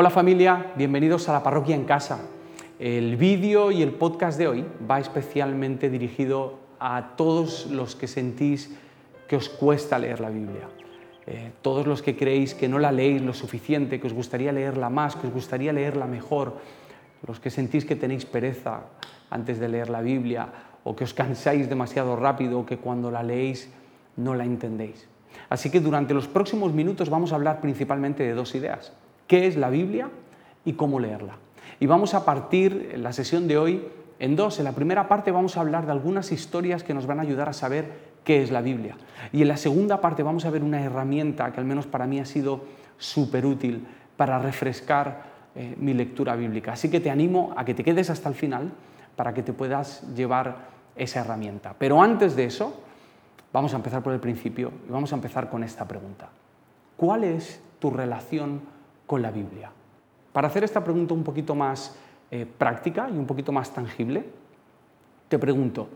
Hola 0.00 0.10
familia, 0.10 0.74
bienvenidos 0.76 1.28
a 1.28 1.32
la 1.32 1.42
parroquia 1.42 1.74
en 1.74 1.82
casa. 1.82 2.20
El 2.78 3.16
vídeo 3.16 3.72
y 3.72 3.82
el 3.82 3.90
podcast 3.90 4.38
de 4.38 4.46
hoy 4.46 4.64
va 4.88 5.00
especialmente 5.00 5.90
dirigido 5.90 6.60
a 6.78 7.16
todos 7.16 7.66
los 7.66 7.96
que 7.96 8.06
sentís 8.06 8.70
que 9.26 9.34
os 9.34 9.48
cuesta 9.48 9.98
leer 9.98 10.20
la 10.20 10.30
Biblia. 10.30 10.68
Eh, 11.26 11.50
todos 11.62 11.84
los 11.88 12.00
que 12.00 12.16
creéis 12.16 12.54
que 12.54 12.68
no 12.68 12.78
la 12.78 12.92
leéis 12.92 13.22
lo 13.22 13.34
suficiente, 13.34 13.98
que 13.98 14.06
os 14.06 14.12
gustaría 14.12 14.52
leerla 14.52 14.88
más, 14.88 15.16
que 15.16 15.26
os 15.26 15.32
gustaría 15.32 15.72
leerla 15.72 16.06
mejor, 16.06 16.58
los 17.26 17.40
que 17.40 17.50
sentís 17.50 17.84
que 17.84 17.96
tenéis 17.96 18.24
pereza 18.24 18.82
antes 19.30 19.58
de 19.58 19.66
leer 19.66 19.90
la 19.90 20.00
Biblia 20.00 20.46
o 20.84 20.94
que 20.94 21.02
os 21.02 21.12
cansáis 21.12 21.68
demasiado 21.68 22.14
rápido 22.14 22.64
que 22.64 22.78
cuando 22.78 23.10
la 23.10 23.24
leéis 23.24 23.68
no 24.14 24.36
la 24.36 24.44
entendéis. 24.44 25.08
Así 25.48 25.70
que 25.70 25.80
durante 25.80 26.14
los 26.14 26.28
próximos 26.28 26.72
minutos 26.72 27.10
vamos 27.10 27.32
a 27.32 27.34
hablar 27.34 27.60
principalmente 27.60 28.22
de 28.22 28.34
dos 28.34 28.54
ideas. 28.54 28.92
¿Qué 29.28 29.46
es 29.46 29.56
la 29.56 29.70
Biblia 29.70 30.08
y 30.64 30.72
cómo 30.72 30.98
leerla? 30.98 31.34
Y 31.78 31.86
vamos 31.86 32.14
a 32.14 32.24
partir 32.24 32.94
la 32.96 33.12
sesión 33.12 33.46
de 33.46 33.58
hoy 33.58 33.86
en 34.18 34.34
dos. 34.34 34.58
En 34.58 34.64
la 34.64 34.72
primera 34.72 35.06
parte 35.06 35.30
vamos 35.30 35.56
a 35.56 35.60
hablar 35.60 35.84
de 35.84 35.92
algunas 35.92 36.32
historias 36.32 36.82
que 36.82 36.94
nos 36.94 37.06
van 37.06 37.20
a 37.20 37.22
ayudar 37.22 37.48
a 37.48 37.52
saber 37.52 38.08
qué 38.24 38.42
es 38.42 38.50
la 38.50 38.62
Biblia. 38.62 38.96
Y 39.32 39.42
en 39.42 39.48
la 39.48 39.58
segunda 39.58 40.00
parte 40.00 40.22
vamos 40.22 40.46
a 40.46 40.50
ver 40.50 40.64
una 40.64 40.82
herramienta 40.82 41.52
que 41.52 41.60
al 41.60 41.66
menos 41.66 41.86
para 41.86 42.06
mí 42.06 42.18
ha 42.18 42.24
sido 42.24 42.62
súper 42.96 43.44
útil 43.44 43.86
para 44.16 44.38
refrescar 44.38 45.22
eh, 45.54 45.76
mi 45.78 45.92
lectura 45.92 46.34
bíblica. 46.34 46.72
Así 46.72 46.90
que 46.90 46.98
te 46.98 47.10
animo 47.10 47.52
a 47.54 47.66
que 47.66 47.74
te 47.74 47.84
quedes 47.84 48.08
hasta 48.08 48.30
el 48.30 48.34
final 48.34 48.72
para 49.14 49.34
que 49.34 49.42
te 49.42 49.52
puedas 49.52 50.02
llevar 50.14 50.68
esa 50.96 51.20
herramienta. 51.20 51.74
Pero 51.78 52.02
antes 52.02 52.34
de 52.34 52.46
eso, 52.46 52.80
vamos 53.52 53.74
a 53.74 53.76
empezar 53.76 54.02
por 54.02 54.14
el 54.14 54.20
principio 54.20 54.72
y 54.88 54.90
vamos 54.90 55.12
a 55.12 55.16
empezar 55.16 55.50
con 55.50 55.62
esta 55.62 55.86
pregunta. 55.86 56.30
¿Cuál 56.96 57.24
es 57.24 57.60
tu 57.78 57.90
relación 57.90 58.77
con 59.08 59.22
la 59.22 59.32
Biblia? 59.32 59.72
Para 60.32 60.46
hacer 60.46 60.62
esta 60.62 60.84
pregunta 60.84 61.14
un 61.14 61.24
poquito 61.24 61.56
más 61.56 61.96
eh, 62.30 62.46
práctica 62.46 63.08
y 63.10 63.16
un 63.16 63.26
poquito 63.26 63.50
más 63.50 63.72
tangible, 63.72 64.24
te 65.28 65.38
pregunto, 65.38 65.88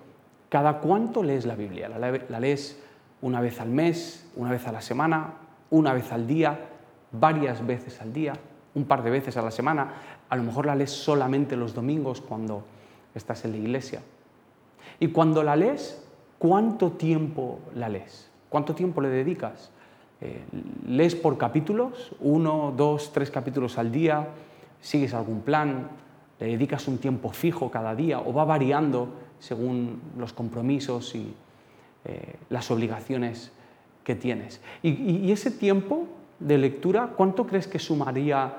¿cada 0.49 0.81
cuánto 0.81 1.23
lees 1.23 1.47
la 1.47 1.55
Biblia? 1.55 1.89
¿La 1.89 2.41
lees 2.41 2.83
una 3.21 3.41
vez 3.41 3.61
al 3.61 3.69
mes, 3.69 4.29
una 4.35 4.51
vez 4.51 4.67
a 4.67 4.73
la 4.73 4.81
semana, 4.81 5.35
una 5.71 5.93
vez 5.93 6.11
al 6.11 6.27
día, 6.27 6.59
varias 7.13 7.65
veces 7.65 8.01
al 8.01 8.13
día, 8.13 8.33
un 8.75 8.85
par 8.85 9.03
de 9.03 9.11
veces 9.11 9.37
a 9.37 9.43
la 9.43 9.51
semana? 9.51 9.93
A 10.29 10.37
lo 10.37 10.43
mejor 10.43 10.67
la 10.67 10.75
lees 10.75 10.91
solamente 10.91 11.55
los 11.55 11.75
domingos 11.75 12.21
cuando 12.21 12.65
estás 13.15 13.45
en 13.45 13.53
la 13.53 13.59
iglesia. 13.59 14.01
Y 14.99 15.09
cuando 15.09 15.43
la 15.43 15.55
lees, 15.55 16.03
¿cuánto 16.39 16.93
tiempo 16.93 17.61
la 17.75 17.89
lees? 17.89 18.31
¿Cuánto 18.49 18.75
tiempo 18.75 19.01
le 19.01 19.09
dedicas? 19.09 19.71
Eh, 20.23 20.41
¿Lees 20.87 21.17
por 21.17 21.37
capítulos? 21.37 22.15
¿Uno, 22.21 22.73
dos, 22.77 23.13
tres 23.13 23.29
capítulos 23.29 23.77
al 23.77 23.91
día? 23.91 24.29
¿Sigues 24.81 25.15
algún 25.15 25.41
plan? 25.41 25.89
¿Le 26.39 26.47
dedicas 26.47 26.87
un 26.87 26.99
tiempo 26.99 27.31
fijo 27.31 27.73
cada 27.73 27.97
día 27.97 28.21
o 28.21 28.33
va 28.33 28.45
variando 28.45 29.09
según 29.41 30.01
los 30.17 30.33
compromisos 30.33 31.17
y 31.17 31.35
eh, 32.05 32.37
las 32.51 32.71
obligaciones 32.71 33.51
que 34.05 34.15
tienes? 34.15 34.61
y 34.83 35.31
ese 35.33 35.51
tiempo 35.51 36.07
de 36.39 36.59
lectura, 36.59 37.11
¿cuánto 37.17 37.47
crees 37.47 37.67
que 37.67 37.79
sumaría 37.81 38.55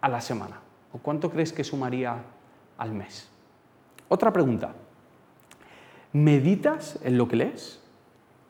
a 0.00 0.08
la 0.08 0.20
semana? 0.20 0.60
¿O 0.92 0.98
cuánto 0.98 1.30
crees 1.30 1.52
que 1.52 1.64
sumaría 1.64 2.16
al 2.78 2.92
mes? 2.92 3.28
Otra 4.08 4.32
pregunta. 4.32 4.74
¿Meditas 6.12 6.98
en 7.02 7.16
lo 7.16 7.28
que 7.28 7.36
lees? 7.36 7.80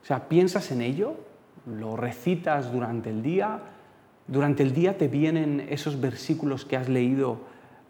O 0.03 0.07
sea, 0.07 0.29
¿piensas 0.29 0.71
en 0.71 0.81
ello? 0.81 1.17
¿Lo 1.67 1.97
recitas 1.97 2.73
durante 2.73 3.11
el 3.11 3.23
día? 3.23 3.61
¿Durante 4.27 4.63
el 4.63 4.73
día 4.73 4.97
te 4.97 5.09
vienen 5.09 5.67
esos 5.71 6.01
versículos 6.01 6.65
que 6.65 6.77
has 6.77 6.89
leído 6.89 7.39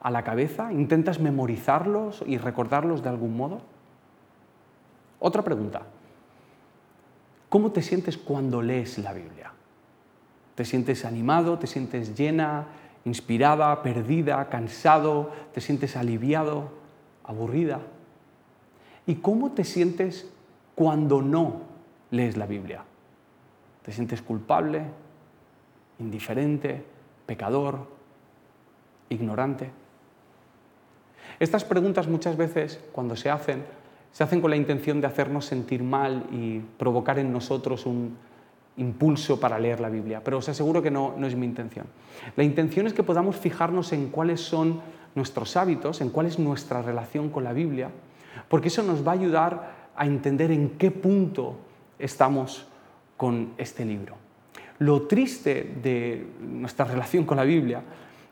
a 0.01 0.11
la 0.11 0.25
cabeza? 0.25 0.73
¿Intentas 0.73 1.21
memorizarlos 1.21 2.25
y 2.27 2.39
recordarlos 2.39 3.03
de 3.03 3.11
algún 3.11 3.37
modo? 3.37 3.61
Otra 5.19 5.43
pregunta. 5.43 5.83
¿Cómo 7.49 7.73
te 7.73 7.83
sientes 7.83 8.17
cuando 8.17 8.63
lees 8.63 8.99
la 8.99 9.13
Biblia? 9.13 9.53
¿Te 10.55 10.65
sientes 10.65 11.05
animado? 11.05 11.59
¿Te 11.59 11.67
sientes 11.67 12.17
llena, 12.17 12.67
inspirada, 13.05 13.83
perdida, 13.83 14.49
cansado? 14.49 15.31
¿Te 15.53 15.61
sientes 15.61 15.97
aliviado, 15.97 16.71
aburrida? 17.25 17.81
¿Y 19.07 19.17
cómo 19.17 19.53
te 19.53 19.65
sientes 19.65 20.31
cuando 20.75 21.23
no 21.23 21.63
lees 22.11 22.37
la 22.37 22.47
Biblia? 22.47 22.85
¿Te 23.91 23.97
sientes 23.97 24.23
culpable, 24.23 24.83
indiferente, 25.99 26.81
pecador, 27.27 27.89
ignorante? 29.09 29.69
Estas 31.41 31.65
preguntas 31.65 32.07
muchas 32.07 32.37
veces, 32.37 32.79
cuando 32.93 33.17
se 33.17 33.31
hacen, 33.31 33.65
se 34.13 34.23
hacen 34.23 34.41
con 34.41 34.51
la 34.51 34.57
intención 34.57 35.01
de 35.01 35.09
hacernos 35.09 35.47
sentir 35.47 35.83
mal 35.83 36.25
y 36.31 36.61
provocar 36.79 37.19
en 37.19 37.33
nosotros 37.33 37.85
un 37.85 38.17
impulso 38.77 39.41
para 39.41 39.59
leer 39.59 39.81
la 39.81 39.89
Biblia, 39.89 40.23
pero 40.23 40.39
os 40.39 40.49
aseguro 40.49 40.81
que 40.81 40.93
no, 40.93 41.15
no 41.17 41.27
es 41.27 41.35
mi 41.35 41.47
intención. 41.47 41.87
La 42.37 42.45
intención 42.45 42.87
es 42.87 42.93
que 42.93 43.03
podamos 43.03 43.35
fijarnos 43.35 43.93
en 43.93 44.11
cuáles 44.11 44.41
son 44.41 44.83
nuestros 45.17 45.57
hábitos, 45.57 46.01
en 46.01 46.11
cuál 46.11 46.27
es 46.27 46.39
nuestra 46.39 46.81
relación 46.81 47.29
con 47.29 47.43
la 47.43 47.53
Biblia, 47.53 47.91
porque 48.49 48.69
eso 48.69 48.85
nos 48.85 49.05
va 49.05 49.11
a 49.11 49.15
ayudar 49.17 49.73
a 49.97 50.07
entender 50.07 50.53
en 50.53 50.79
qué 50.79 50.93
punto 50.93 51.57
estamos 51.99 52.70
con 53.21 53.51
este 53.59 53.85
libro. 53.85 54.15
Lo 54.79 55.03
triste 55.03 55.77
de 55.83 56.27
nuestra 56.41 56.87
relación 56.87 57.27
con 57.27 57.37
la 57.37 57.45
Biblia 57.45 57.83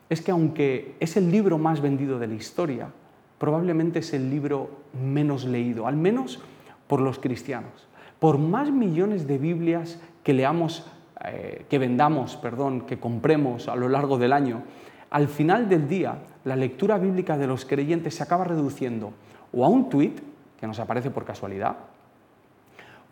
es 0.09 0.19
que 0.19 0.31
aunque 0.31 0.95
es 0.99 1.15
el 1.15 1.31
libro 1.31 1.59
más 1.59 1.79
vendido 1.79 2.17
de 2.17 2.25
la 2.25 2.33
historia, 2.33 2.89
probablemente 3.37 3.99
es 3.99 4.15
el 4.15 4.31
libro 4.31 4.71
menos 4.99 5.45
leído, 5.45 5.85
al 5.85 5.95
menos 5.95 6.39
por 6.87 7.01
los 7.01 7.19
cristianos. 7.19 7.87
Por 8.17 8.39
más 8.39 8.71
millones 8.71 9.27
de 9.27 9.37
Biblias 9.37 9.99
que 10.23 10.33
leamos, 10.33 10.87
eh, 11.23 11.65
que 11.69 11.77
vendamos, 11.77 12.35
perdón, 12.37 12.81
que 12.81 12.97
compremos 12.97 13.67
a 13.67 13.75
lo 13.75 13.89
largo 13.89 14.17
del 14.17 14.33
año, 14.33 14.63
al 15.11 15.27
final 15.27 15.69
del 15.69 15.87
día 15.87 16.17
la 16.45 16.55
lectura 16.55 16.97
bíblica 16.97 17.37
de 17.37 17.45
los 17.45 17.63
creyentes 17.63 18.15
se 18.15 18.23
acaba 18.23 18.43
reduciendo 18.43 19.13
o 19.53 19.63
a 19.63 19.69
un 19.69 19.87
tuit, 19.87 20.19
que 20.59 20.65
nos 20.65 20.79
aparece 20.79 21.11
por 21.11 21.25
casualidad, 21.25 21.77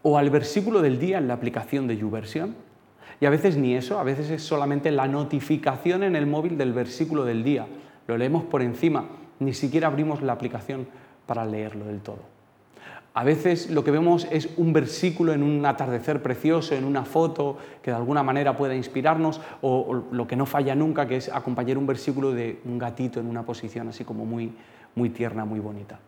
o 0.09 0.17
al 0.17 0.29
versículo 0.29 0.81
del 0.81 0.99
día 0.99 1.17
en 1.17 1.27
la 1.27 1.33
aplicación 1.33 1.85
de 1.85 1.97
YouVersion. 1.97 2.55
Y 3.19 3.25
a 3.25 3.29
veces 3.29 3.57
ni 3.57 3.75
eso, 3.75 3.99
a 3.99 4.05
veces 4.05 4.29
es 4.29 4.41
solamente 4.41 4.89
la 4.89 5.05
notificación 5.05 6.01
en 6.01 6.15
el 6.15 6.25
móvil 6.25 6.57
del 6.57 6.71
versículo 6.71 7.25
del 7.25 7.43
día. 7.43 7.67
Lo 8.07 8.17
leemos 8.17 8.45
por 8.45 8.61
encima, 8.61 9.03
ni 9.41 9.53
siquiera 9.53 9.87
abrimos 9.87 10.21
la 10.21 10.31
aplicación 10.31 10.87
para 11.25 11.45
leerlo 11.45 11.83
del 11.83 11.99
todo. 11.99 12.19
A 13.15 13.25
veces 13.25 13.69
lo 13.69 13.83
que 13.83 13.91
vemos 13.91 14.29
es 14.31 14.47
un 14.55 14.71
versículo 14.71 15.33
en 15.33 15.43
un 15.43 15.65
atardecer 15.65 16.23
precioso, 16.23 16.73
en 16.73 16.85
una 16.85 17.03
foto 17.03 17.57
que 17.81 17.91
de 17.91 17.97
alguna 17.97 18.23
manera 18.23 18.55
pueda 18.55 18.75
inspirarnos, 18.75 19.41
o, 19.61 20.05
lo 20.09 20.25
que 20.25 20.37
no 20.37 20.45
falla 20.45 20.73
nunca, 20.73 21.05
que 21.05 21.17
es 21.17 21.27
acompañar 21.27 21.77
un 21.77 21.85
versículo 21.85 22.31
de 22.31 22.61
un 22.63 22.77
gatito 22.77 23.19
en 23.19 23.27
una 23.27 23.43
posición 23.43 23.89
así 23.89 24.05
como 24.05 24.25
muy, 24.25 24.53
muy 24.95 25.09
tierna, 25.09 25.43
muy 25.43 25.59
bonita. 25.59 25.99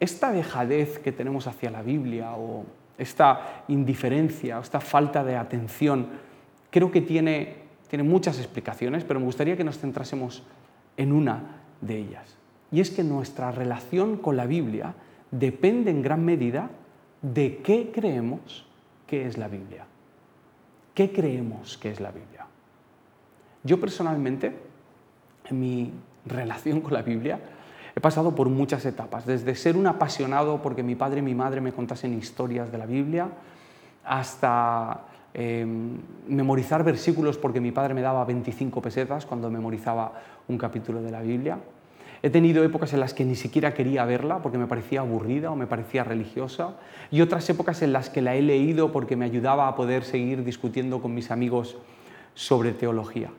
Esta 0.00 0.32
dejadez 0.32 0.98
que 0.98 1.12
tenemos 1.12 1.46
hacia 1.46 1.70
la 1.70 1.82
Biblia 1.82 2.36
o 2.36 2.64
esta 2.98 3.64
indiferencia, 3.68 4.58
esta 4.58 4.80
falta 4.80 5.24
de 5.24 5.36
atención, 5.36 6.08
creo 6.70 6.90
que 6.90 7.00
tiene, 7.00 7.56
tiene 7.88 8.04
muchas 8.04 8.38
explicaciones, 8.38 9.04
pero 9.04 9.20
me 9.20 9.26
gustaría 9.26 9.56
que 9.56 9.64
nos 9.64 9.78
centrásemos 9.78 10.42
en 10.96 11.12
una 11.12 11.62
de 11.80 11.98
ellas. 11.98 12.36
Y 12.70 12.80
es 12.80 12.90
que 12.90 13.04
nuestra 13.04 13.50
relación 13.50 14.16
con 14.16 14.36
la 14.36 14.46
Biblia 14.46 14.94
depende 15.30 15.90
en 15.90 16.02
gran 16.02 16.24
medida 16.24 16.70
de 17.20 17.58
qué 17.58 17.90
creemos 17.92 18.66
que 19.06 19.26
es 19.26 19.36
la 19.38 19.48
Biblia. 19.48 19.86
¿Qué 20.94 21.12
creemos 21.12 21.78
que 21.78 21.90
es 21.90 22.00
la 22.00 22.10
Biblia? 22.10 22.46
Yo 23.64 23.80
personalmente, 23.80 24.52
en 25.46 25.60
mi 25.60 25.92
relación 26.26 26.80
con 26.80 26.94
la 26.94 27.02
Biblia, 27.02 27.38
he 27.94 28.00
pasado 28.00 28.34
por 28.34 28.48
muchas 28.48 28.84
etapas, 28.86 29.26
desde 29.26 29.54
ser 29.54 29.76
un 29.76 29.86
apasionado 29.86 30.62
porque 30.62 30.82
mi 30.82 30.94
padre 30.94 31.20
y 31.20 31.22
mi 31.22 31.34
madre 31.34 31.60
me 31.60 31.72
contasen 31.72 32.14
historias 32.14 32.72
de 32.72 32.78
la 32.78 32.86
Biblia, 32.86 33.28
hasta 34.04 35.02
em, 35.34 35.98
memorizar 36.28 36.84
versículos 36.84 37.38
porque 37.38 37.60
mi 37.60 37.72
padre 37.72 37.94
me 37.94 38.02
daba 38.02 38.24
25 38.24 38.82
pesetas 38.82 39.26
cuando 39.26 39.50
memorizaba 39.50 40.12
un 40.48 40.58
capítulo 40.58 41.02
de 41.02 41.10
la 41.10 41.22
Biblia, 41.22 41.58
He 42.24 42.30
tenido 42.30 42.62
épocas 42.62 42.92
en 42.92 43.00
las 43.00 43.14
que 43.14 43.24
ni 43.24 43.34
siquiera 43.34 43.74
quería 43.74 44.04
verla 44.04 44.38
porque 44.42 44.56
me 44.56 44.68
parecía 44.68 45.00
aburrida 45.00 45.50
o 45.50 45.56
me 45.56 45.66
parecía 45.66 46.04
religiosa 46.04 46.76
y 47.10 47.20
otras 47.20 47.50
épocas 47.50 47.82
en 47.82 47.92
las 47.92 48.10
que 48.10 48.22
la 48.22 48.36
he 48.36 48.42
leído 48.42 48.92
porque 48.92 49.16
me 49.16 49.24
ayudaba 49.24 49.66
a 49.66 49.74
poder 49.74 50.04
seguir 50.04 50.44
discutiendo 50.44 51.02
con 51.02 51.14
mis 51.14 51.32
amigos 51.32 51.76
sobre 52.34 52.72
teología. 52.72 53.30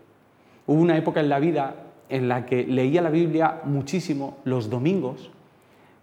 Hubo 0.67 0.81
una 0.81 0.97
época 0.97 1.21
en 1.21 1.29
la 1.29 1.39
vida 1.39 1.75
en 2.13 2.29
la 2.29 2.45
que 2.45 2.63
leía 2.63 3.01
la 3.01 3.09
Biblia 3.09 3.61
muchísimo 3.65 4.37
los 4.43 4.69
domingos 4.69 5.31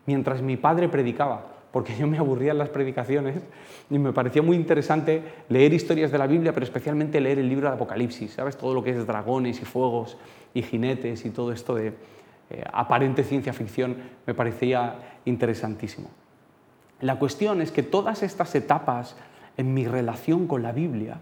mientras 0.06 0.42
mi 0.42 0.56
padre 0.56 0.88
predicaba, 0.88 1.46
porque 1.70 1.96
yo 1.96 2.08
me 2.08 2.18
aburría 2.18 2.50
en 2.50 2.58
las 2.58 2.68
predicaciones 2.68 3.40
y 3.88 3.96
me 3.96 4.12
parecía 4.12 4.42
muy 4.42 4.56
interesante 4.56 5.22
leer 5.48 5.72
historias 5.72 6.10
de 6.10 6.18
la 6.18 6.26
Biblia, 6.26 6.52
pero 6.52 6.64
especialmente 6.64 7.20
leer 7.20 7.38
el 7.38 7.48
libro 7.48 7.68
de 7.68 7.74
Apocalipsis, 7.74 8.32
¿sabes? 8.32 8.56
Todo 8.56 8.74
lo 8.74 8.82
que 8.82 8.90
es 8.90 9.06
dragones 9.06 9.62
y 9.62 9.64
fuegos 9.64 10.18
y 10.52 10.62
jinetes 10.62 11.24
y 11.24 11.30
todo 11.30 11.52
esto 11.52 11.76
de 11.76 11.92
eh, 12.50 12.64
aparente 12.72 13.22
ciencia 13.22 13.52
ficción 13.52 13.94
me 14.26 14.34
parecía 14.34 14.96
interesantísimo. 15.26 16.10
La 17.00 17.20
cuestión 17.20 17.62
es 17.62 17.70
que 17.70 17.84
todas 17.84 18.24
estas 18.24 18.52
etapas 18.56 19.14
en 19.56 19.74
mi 19.74 19.86
relación 19.86 20.48
con 20.48 20.64
la 20.64 20.72
Biblia 20.72 21.18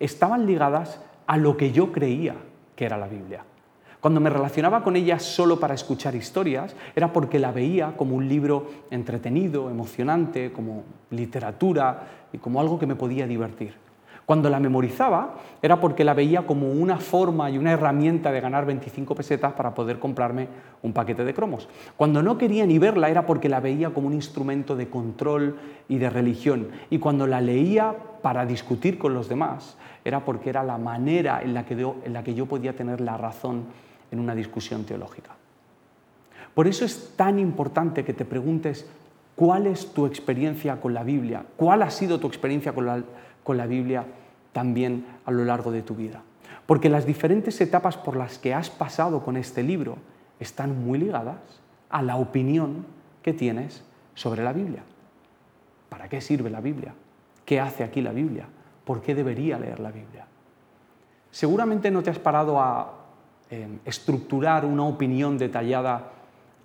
estaban 0.00 0.46
ligadas 0.46 1.00
a 1.28 1.36
lo 1.36 1.56
que 1.56 1.70
yo 1.70 1.92
creía 1.92 2.34
que 2.74 2.86
era 2.86 2.98
la 2.98 3.06
Biblia. 3.06 3.44
Cuando 4.00 4.20
me 4.20 4.30
relacionaba 4.30 4.82
con 4.84 4.96
ella 4.96 5.18
solo 5.18 5.58
para 5.58 5.74
escuchar 5.74 6.14
historias, 6.14 6.76
era 6.94 7.12
porque 7.12 7.38
la 7.38 7.52
veía 7.52 7.96
como 7.96 8.16
un 8.16 8.28
libro 8.28 8.70
entretenido, 8.90 9.70
emocionante, 9.70 10.52
como 10.52 10.84
literatura 11.10 12.28
y 12.32 12.38
como 12.38 12.60
algo 12.60 12.78
que 12.78 12.86
me 12.86 12.94
podía 12.94 13.26
divertir. 13.26 13.85
Cuando 14.26 14.50
la 14.50 14.58
memorizaba 14.58 15.36
era 15.62 15.80
porque 15.80 16.02
la 16.02 16.12
veía 16.12 16.46
como 16.46 16.72
una 16.72 16.98
forma 16.98 17.48
y 17.48 17.58
una 17.58 17.70
herramienta 17.70 18.32
de 18.32 18.40
ganar 18.40 18.66
25 18.66 19.14
pesetas 19.14 19.52
para 19.52 19.72
poder 19.72 20.00
comprarme 20.00 20.48
un 20.82 20.92
paquete 20.92 21.24
de 21.24 21.32
cromos. 21.32 21.68
Cuando 21.96 22.24
no 22.24 22.36
quería 22.36 22.66
ni 22.66 22.80
verla 22.80 23.08
era 23.08 23.24
porque 23.24 23.48
la 23.48 23.60
veía 23.60 23.90
como 23.90 24.08
un 24.08 24.14
instrumento 24.14 24.74
de 24.74 24.88
control 24.88 25.56
y 25.88 25.98
de 25.98 26.10
religión. 26.10 26.66
Y 26.90 26.98
cuando 26.98 27.28
la 27.28 27.40
leía 27.40 27.94
para 28.20 28.44
discutir 28.44 28.98
con 28.98 29.14
los 29.14 29.28
demás 29.28 29.76
era 30.04 30.24
porque 30.24 30.50
era 30.50 30.64
la 30.64 30.76
manera 30.76 31.40
en 31.42 31.54
la 31.54 31.64
que 31.64 32.34
yo, 32.34 32.46
podía 32.46 32.74
tener 32.74 33.00
la 33.00 33.16
razón 33.16 33.66
en 34.10 34.18
una 34.18 34.34
discusión 34.34 34.82
teológica. 34.84 35.30
Por 36.52 36.66
eso 36.66 36.84
es 36.84 37.12
tan 37.14 37.38
importante 37.38 38.04
que 38.04 38.12
te 38.12 38.24
preguntes 38.24 38.88
cuál 39.36 39.68
es 39.68 39.92
tu 39.92 40.04
experiencia 40.04 40.80
con 40.80 40.94
la 40.94 41.04
Biblia, 41.04 41.44
cuál 41.56 41.82
ha 41.82 41.90
sido 41.90 42.18
tu 42.18 42.26
experiencia 42.26 42.72
con 42.72 42.86
la, 42.86 43.04
con 43.46 43.56
la 43.56 43.66
Biblia 43.66 44.04
también 44.52 45.06
a 45.24 45.30
lo 45.30 45.44
largo 45.44 45.70
de 45.70 45.82
tu 45.82 45.94
vida. 45.94 46.20
Porque 46.66 46.88
las 46.88 47.06
diferentes 47.06 47.60
etapas 47.60 47.96
por 47.96 48.16
las 48.16 48.38
que 48.38 48.52
has 48.52 48.70
pasado 48.70 49.22
con 49.22 49.36
este 49.36 49.62
libro 49.62 49.98
están 50.40 50.84
muy 50.84 50.98
ligadas 50.98 51.38
a 51.88 52.02
la 52.02 52.16
opinión 52.16 52.84
que 53.22 53.32
tienes 53.32 53.84
sobre 54.16 54.42
la 54.42 54.52
Biblia. 54.52 54.82
¿Para 55.88 56.08
qué 56.08 56.20
sirve 56.20 56.50
la 56.50 56.60
Biblia? 56.60 56.92
¿Qué 57.44 57.60
hace 57.60 57.84
aquí 57.84 58.02
la 58.02 58.10
Biblia? 58.10 58.46
¿Por 58.84 59.00
qué 59.00 59.14
debería 59.14 59.60
leer 59.60 59.78
la 59.78 59.92
Biblia? 59.92 60.26
Seguramente 61.30 61.92
no 61.92 62.02
te 62.02 62.10
has 62.10 62.18
parado 62.18 62.60
a 62.60 62.94
estructurar 63.84 64.64
una 64.64 64.82
opinión 64.82 65.38
detallada 65.38 66.10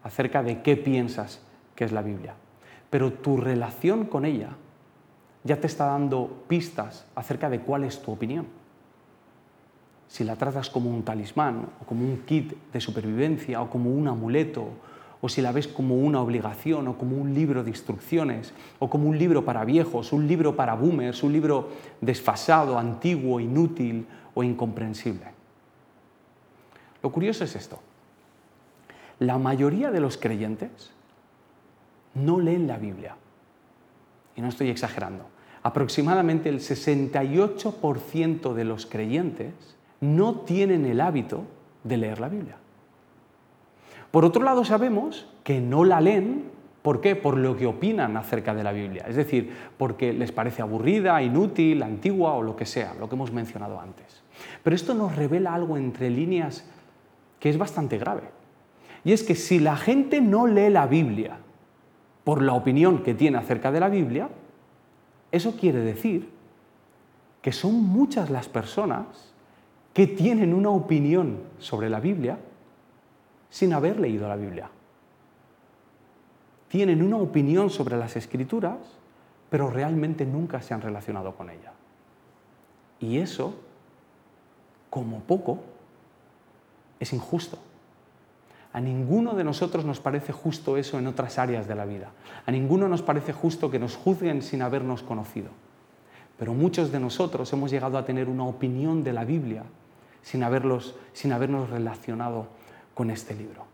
acerca 0.02 0.42
de 0.42 0.64
qué 0.64 0.78
piensas 0.78 1.42
que 1.76 1.84
es 1.84 1.92
la 1.92 2.02
Biblia. 2.02 2.34
Pero 2.90 3.14
tu 3.14 3.38
relación 3.38 4.06
con 4.06 4.26
ella 4.26 4.50
ya 5.44 5.60
te 5.60 5.68
está 5.68 5.86
dando 5.86 6.44
pistas 6.48 7.06
acerca 7.16 7.50
de 7.50 7.60
cuál 7.60 7.84
es 7.84 8.02
tu 8.02 8.12
opinión. 8.12 8.46
Si 10.08 10.24
la 10.24 10.36
tratas 10.36 10.70
como 10.70 10.90
un 10.90 11.04
talismán 11.04 11.70
o 11.82 11.86
como 11.86 12.04
un 12.06 12.24
kit 12.26 12.54
de 12.72 12.82
supervivencia 12.82 13.62
o 13.62 13.70
como 13.70 13.92
un 13.92 14.08
amuleto 14.08 14.68
o 15.22 15.30
si 15.30 15.42
la 15.42 15.52
ves 15.52 15.68
como 15.68 15.96
una 15.96 16.20
obligación 16.20 16.88
o 16.88 16.98
como 16.98 17.16
un 17.16 17.34
libro 17.34 17.64
de 17.64 17.70
instrucciones 17.70 18.54
o 18.80 18.90
como 18.90 19.08
un 19.08 19.18
libro 19.18 19.46
para 19.46 19.64
viejos, 19.64 20.12
un 20.12 20.28
libro 20.28 20.56
para 20.56 20.74
boomers, 20.74 21.24
un 21.24 21.32
libro 21.32 21.70
desfasado, 22.02 22.78
antiguo, 22.78 23.40
inútil 23.40 24.06
o 24.34 24.44
incomprensible. 24.44 25.28
Lo 27.02 27.12
curioso 27.12 27.44
es 27.44 27.56
esto. 27.56 27.80
La 29.20 29.38
mayoría 29.38 29.92
de 29.92 30.00
los 30.00 30.18
creyentes 30.18 30.92
no 32.16 32.40
leen 32.40 32.68
la 32.68 32.78
Biblia. 32.78 33.16
Y 34.36 34.42
no 34.42 34.50
estoy 34.50 34.70
exagerando. 34.70 35.26
Aproximadamente 35.64 36.50
el 36.50 36.60
68% 36.60 38.54
de 38.54 38.64
los 38.64 38.86
creyentes 38.86 39.54
no 40.00 40.36
tienen 40.42 40.86
el 40.86 41.02
hábito 41.02 41.44
de 41.84 41.98
leer 41.98 42.20
la 42.20 42.30
Biblia. 42.30 42.56
Por 44.10 44.26
otro 44.26 44.44
lado, 44.44 44.66
sabemos 44.66 45.28
que 45.44 45.62
no 45.62 45.86
la 45.86 46.02
leen, 46.02 46.46
¿por 46.82 47.00
qué? 47.00 47.16
Por 47.16 47.38
lo 47.38 47.56
que 47.56 47.68
opinan 47.68 48.18
acerca 48.18 48.54
de 48.54 48.64
la 48.64 48.72
Biblia. 48.72 49.06
Es 49.08 49.16
decir, 49.16 49.56
porque 49.78 50.12
les 50.12 50.32
parece 50.32 50.62
aburrida, 50.62 51.22
inútil, 51.22 51.82
antigua 51.84 52.34
o 52.34 52.42
lo 52.42 52.56
que 52.56 52.66
sea, 52.66 52.94
lo 53.00 53.08
que 53.08 53.16
hemos 53.16 53.32
mencionado 53.32 53.80
antes. 53.80 54.24
Pero 54.64 54.76
esto 54.76 54.94
nos 54.94 55.16
revela 55.16 55.54
algo 55.54 55.78
entre 55.78 56.10
líneas 56.10 56.66
que 57.40 57.50
es 57.50 57.58
bastante 57.58 57.98
grave. 57.98 58.24
Y 59.04 59.14
es 59.14 59.24
que 59.24 59.36
si 59.36 59.60
la 59.60 59.78
gente 59.78 60.22
no 60.22 60.46
lee 60.46 60.70
la 60.70 60.88
Biblia 60.88 61.38
por 62.24 62.42
la 62.42 62.54
opinión 62.54 63.04
que 63.04 63.14
tiene 63.14 63.38
acerca 63.38 63.72
de 63.72 63.80
la 63.80 63.90
Biblia, 63.90 64.30
eso 65.32 65.56
quiere 65.56 65.80
decir 65.80 66.30
que 67.42 67.52
son 67.52 67.76
muchas 67.76 68.30
las 68.30 68.48
personas 68.48 69.34
que 69.94 70.08
tienen 70.08 70.54
una 70.54 70.70
opinión 70.70 71.40
sobre 71.60 71.90
la 71.90 72.00
Biblia 72.00 72.38
sin 73.50 73.74
haber 73.74 74.00
leído 74.00 74.28
la 74.28 74.36
Biblia. 74.36 74.70
Tienen 76.68 77.04
una 77.04 77.18
opinión 77.18 77.70
sobre 77.70 77.98
las 77.98 78.16
escrituras, 78.16 78.78
pero 79.50 79.70
realmente 79.70 80.26
nunca 80.26 80.62
se 80.62 80.74
han 80.74 80.82
relacionado 80.82 81.36
con 81.36 81.50
ella. 81.50 81.74
Y 83.00 83.18
eso, 83.18 83.56
como 84.90 85.20
poco, 85.22 85.60
es 87.00 87.12
injusto. 87.12 87.58
A 88.74 88.80
ninguno 88.80 89.34
de 89.34 89.44
nosotros 89.44 89.84
nos 89.84 90.00
parece 90.00 90.32
justo 90.32 90.78
eso 90.78 90.98
en 90.98 91.08
otras 91.08 91.38
áreas 91.38 91.68
de 91.68 91.76
la 91.76 91.86
vida. 91.86 92.12
A 92.46 92.52
ninguno 92.52 92.88
nos 92.88 93.02
parece 93.02 93.34
justo 93.34 93.70
que 93.70 93.80
nos 93.80 93.98
juzguen 93.98 94.42
sin 94.42 94.62
habernos 94.62 95.04
conocido. 95.04 95.50
Pero 96.38 96.54
muchos 96.54 96.92
de 96.92 97.00
nosotros 97.00 97.52
hemos 97.54 97.70
llegado 97.70 97.98
a 97.98 98.06
tener 98.06 98.30
una 98.30 98.46
opinión 98.46 99.04
de 99.04 99.14
la 99.14 99.26
Biblia 99.26 99.64
sin, 100.22 100.44
haberlos, 100.44 100.96
sin 101.14 101.34
habernos 101.34 101.70
relacionado 101.70 102.48
con 102.94 103.12
este 103.12 103.36
libro. 103.36 103.66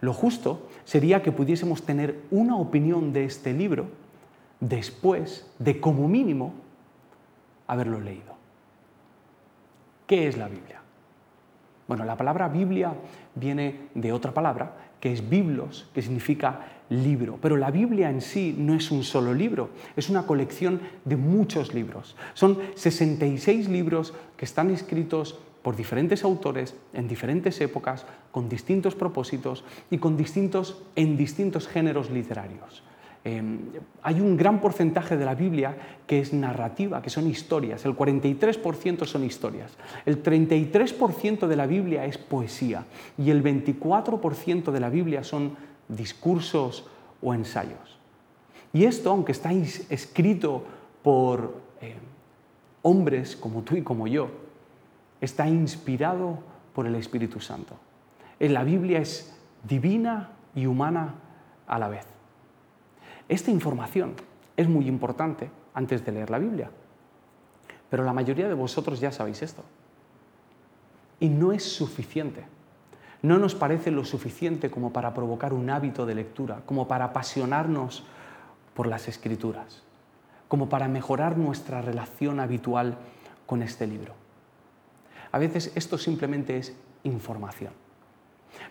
Lo 0.00 0.14
justo 0.14 0.66
sería 0.84 1.22
que 1.22 1.30
pudiésemos 1.30 1.82
tener 1.82 2.22
una 2.30 2.56
opinión 2.56 3.12
de 3.12 3.24
este 3.24 3.52
libro 3.52 3.86
después 4.60 5.46
de, 5.58 5.78
como 5.78 6.08
mínimo, 6.08 6.54
haberlo 7.66 8.00
leído. 8.00 8.34
¿Qué 10.06 10.26
es 10.26 10.38
la 10.38 10.48
Biblia? 10.48 10.79
Bueno, 11.90 12.04
la 12.04 12.16
palabra 12.16 12.46
Biblia 12.46 12.94
viene 13.34 13.88
de 13.96 14.12
otra 14.12 14.32
palabra, 14.32 14.76
que 15.00 15.12
es 15.12 15.28
biblos, 15.28 15.88
que 15.92 16.02
significa 16.02 16.60
libro. 16.88 17.36
Pero 17.42 17.56
la 17.56 17.72
Biblia 17.72 18.08
en 18.08 18.20
sí 18.20 18.54
no 18.56 18.74
es 18.74 18.92
un 18.92 19.02
solo 19.02 19.34
libro, 19.34 19.70
es 19.96 20.08
una 20.08 20.24
colección 20.24 20.80
de 21.04 21.16
muchos 21.16 21.74
libros. 21.74 22.14
Son 22.34 22.58
66 22.76 23.68
libros 23.68 24.14
que 24.36 24.44
están 24.44 24.70
escritos 24.70 25.40
por 25.62 25.74
diferentes 25.74 26.22
autores 26.22 26.76
en 26.92 27.08
diferentes 27.08 27.60
épocas, 27.60 28.06
con 28.30 28.48
distintos 28.48 28.94
propósitos 28.94 29.64
y 29.90 29.98
con 29.98 30.16
distintos, 30.16 30.80
en 30.94 31.16
distintos 31.16 31.66
géneros 31.66 32.08
literarios. 32.08 32.84
Em, 33.22 33.58
hay 34.02 34.20
un 34.20 34.36
gran 34.36 34.62
porcentaje 34.62 35.16
de 35.16 35.26
la 35.26 35.34
Biblia 35.34 35.76
que 36.06 36.20
es 36.20 36.32
narrativa, 36.32 37.02
que 37.02 37.10
son 37.10 37.26
historias. 37.26 37.84
El 37.84 37.94
43% 37.94 39.04
son 39.04 39.24
historias. 39.24 39.72
El 40.06 40.22
33% 40.22 41.46
de 41.46 41.56
la 41.56 41.66
Biblia 41.66 42.06
es 42.06 42.16
poesía. 42.16 42.86
Y 43.18 43.30
el 43.30 43.42
24% 43.42 44.72
de 44.72 44.80
la 44.80 44.88
Biblia 44.88 45.22
son 45.22 45.56
discursos 45.88 46.86
o 47.20 47.34
ensayos. 47.34 47.98
Y 48.72 48.84
esto, 48.84 49.10
aunque 49.10 49.32
está 49.32 49.52
escrito 49.52 50.64
por 51.02 51.60
em, 51.82 51.98
hombres 52.82 53.36
como 53.36 53.62
tú 53.62 53.76
y 53.76 53.82
como 53.82 54.06
yo, 54.06 54.30
está 55.20 55.46
inspirado 55.46 56.38
por 56.74 56.86
el 56.86 56.94
Espíritu 56.94 57.40
Santo. 57.40 57.74
La 58.38 58.64
Biblia 58.64 59.00
es 59.00 59.36
divina 59.68 60.30
y 60.54 60.64
humana 60.64 61.14
a 61.66 61.78
la 61.78 61.88
vez. 61.88 62.19
Esta 63.30 63.52
información 63.52 64.14
es 64.56 64.68
muy 64.68 64.88
importante 64.88 65.48
antes 65.72 66.04
de 66.04 66.10
leer 66.10 66.30
la 66.30 66.40
Biblia. 66.40 66.68
Pero 67.88 68.02
la 68.02 68.12
mayoría 68.12 68.48
de 68.48 68.54
vosotros 68.54 68.98
ya 68.98 69.12
sabéis 69.12 69.42
esto. 69.42 69.62
Y 71.20 71.28
no 71.28 71.52
es 71.52 71.62
suficiente. 71.62 72.44
No 73.22 73.38
nos 73.38 73.54
parece 73.54 73.92
lo 73.92 74.04
suficiente 74.04 74.68
como 74.68 74.92
para 74.92 75.14
provocar 75.14 75.52
un 75.52 75.70
hábito 75.70 76.06
de 76.06 76.16
lectura, 76.16 76.62
como 76.66 76.88
para 76.88 77.04
apasionarnos 77.04 78.02
por 78.74 78.88
las 78.88 79.06
escrituras, 79.06 79.84
como 80.48 80.68
para 80.68 80.88
mejorar 80.88 81.38
nuestra 81.38 81.82
relación 81.82 82.40
habitual 82.40 82.98
con 83.46 83.62
este 83.62 83.86
libro. 83.86 84.12
A 85.30 85.38
veces 85.38 85.70
esto 85.76 85.98
simplemente 85.98 86.56
es 86.56 86.74
información. 87.04 87.74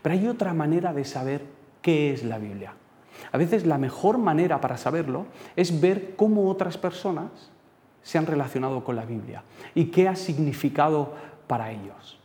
Pero 0.02 0.16
hay 0.16 0.28
otra 0.28 0.54
manera 0.54 0.92
de 0.92 1.06
saber 1.06 1.46
qué 1.82 2.12
es 2.12 2.26
la 2.26 2.40
Biblia. 2.40 2.74
A 3.32 3.38
veces 3.38 3.66
la 3.66 3.78
mejor 3.78 4.18
manera 4.18 4.62
para 4.62 4.78
saberlo 4.78 5.26
es 5.56 5.80
ver 5.80 6.16
cómo 6.16 6.50
otras 6.50 6.78
personas 6.78 7.30
se 8.02 8.18
han 8.18 8.26
relacionado 8.26 8.84
con 8.84 8.96
la 8.96 9.06
Biblia 9.06 9.44
y 9.76 9.86
qué 9.86 10.08
ha 10.08 10.16
significado 10.16 11.14
para 11.48 11.72
ellos. 11.72 12.20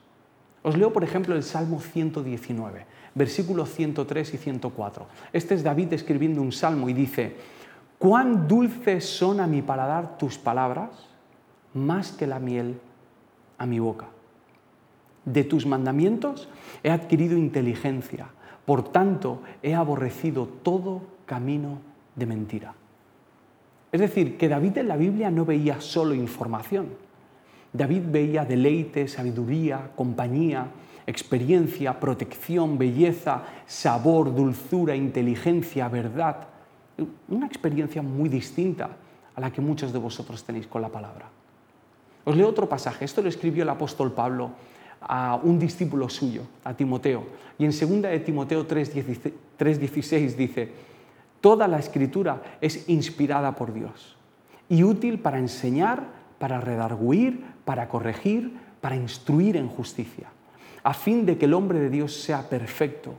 Os 0.63 0.79
leo, 0.79 0.93
por 0.93 1.05
ejemplo, 1.05 1.35
el 1.35 1.43
Salmo 1.43 1.79
119, 1.79 2.87
versículos 3.15 3.71
103 3.75 4.35
y 4.35 4.37
104. 4.39 5.07
Este 5.33 5.55
es 5.55 5.63
David 5.63 5.93
escribiendo 5.93 6.41
un 6.41 6.53
salmo 6.53 6.89
y 6.89 6.95
dice, 6.95 7.37
cuán 7.99 8.49
dulces 8.49 9.05
son 9.05 9.41
a 9.41 9.47
mi 9.47 9.61
paladar 9.61 10.17
tus 10.17 10.39
palabras, 10.39 10.91
más 11.75 12.13
que 12.13 12.27
la 12.27 12.39
miel 12.39 12.81
a 13.59 13.67
mi 13.67 13.79
boca. 13.79 14.07
De 15.27 15.45
tus 15.45 15.67
mandamientos 15.67 16.49
he 16.83 16.91
adquirido 16.91 17.37
inteligencia, 17.37 18.29
por 18.65 18.91
tanto 18.91 19.43
he 19.63 19.75
aborrecido 19.75 20.47
todo 20.63 21.03
camino 21.27 21.79
de 22.15 22.27
mentira. 22.27 22.75
Es 23.93 24.01
decir, 24.01 24.37
que 24.37 24.49
David 24.49 24.79
en 24.79 24.89
la 24.89 24.97
Biblia 24.97 25.31
no 25.31 25.45
veía 25.45 25.81
solo 25.81 26.15
información. 26.15 26.89
David 27.73 28.03
veía 28.07 28.45
deleite, 28.45 29.07
sabiduría, 29.09 29.91
compañía, 29.95 30.67
experiencia, 31.07 31.99
protección, 32.01 32.79
belleza, 32.79 33.43
sabor, 33.67 34.35
dulzura, 34.35 34.97
inteligencia, 34.97 35.89
verdad. 35.89 36.49
Una 37.29 37.47
experiencia 37.47 38.03
muy 38.03 38.29
distinta 38.29 38.91
a 39.35 39.41
la 39.41 39.53
que 39.53 39.61
muchos 39.61 39.93
de 39.93 39.99
vosotros 39.99 40.45
tenéis 40.45 40.67
con 40.67 40.83
la 40.83 40.89
palabra. 40.89 41.29
Os 42.25 42.37
leo 42.37 42.49
otro 42.49 42.69
pasaje. 42.69 43.05
Esto 43.05 43.23
lo 43.23 43.29
escribió 43.29 43.65
el 43.65 43.69
apóstol 43.69 44.13
Pablo 44.13 44.51
a 45.07 45.37
un 45.43 45.59
discípulo 45.59 46.09
suyo, 46.09 46.43
a 46.65 46.75
Timoteo. 46.75 47.25
Y 47.59 47.65
en 47.65 47.71
2 47.71 48.03
de 48.03 48.21
Timoteo 48.21 48.67
3:16 48.67 50.37
dice, 50.37 50.73
Toda 51.41 51.69
la 51.69 51.79
escritura 51.79 52.43
es 52.61 52.89
inspirada 52.89 53.55
por 53.55 53.73
Dios 53.75 54.17
y 54.69 54.83
útil 54.83 55.19
para 55.19 55.39
enseñar, 55.39 56.05
para 56.39 56.61
redarguir, 56.61 57.45
para 57.65 57.89
corregir, 57.89 58.57
para 58.81 58.97
instruir 58.97 59.57
en 59.57 59.69
justicia, 59.69 60.29
a 60.83 60.95
fin 60.95 61.27
de 61.27 61.37
que 61.37 61.45
el 61.45 61.55
hombre 61.55 61.79
de 61.79 61.91
Dios 61.91 62.21
sea 62.23 62.49
perfecto, 62.49 63.15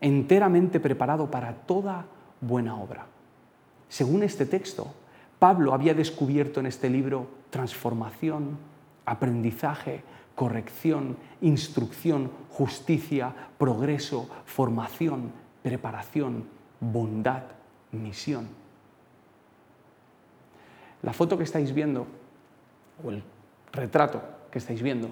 enteramente 0.00 0.80
preparado 0.80 1.30
para 1.30 1.52
toda 1.52 2.06
buena 2.40 2.76
obra. 2.76 3.06
Según 3.88 4.22
este 4.22 4.46
texto, 4.46 4.92
Pablo 5.38 5.74
había 5.74 5.94
descubierto 5.94 6.60
en 6.60 6.66
este 6.66 6.90
libro 6.90 7.28
transformación, 7.50 8.58
aprendizaje, 9.04 10.02
corrección, 10.36 11.16
instrucción, 11.40 12.30
justicia, 12.50 13.34
progreso, 13.58 14.28
formación, 14.44 15.32
preparación, 15.62 16.44
bondad, 16.78 17.42
misión. 17.90 18.46
La 21.02 21.12
foto 21.12 21.36
que 21.36 21.44
estáis 21.44 21.74
viendo, 21.74 22.06
o 23.04 23.10
el 23.10 23.22
retrato 23.72 24.22
que 24.50 24.58
estáis 24.58 24.82
viendo, 24.82 25.10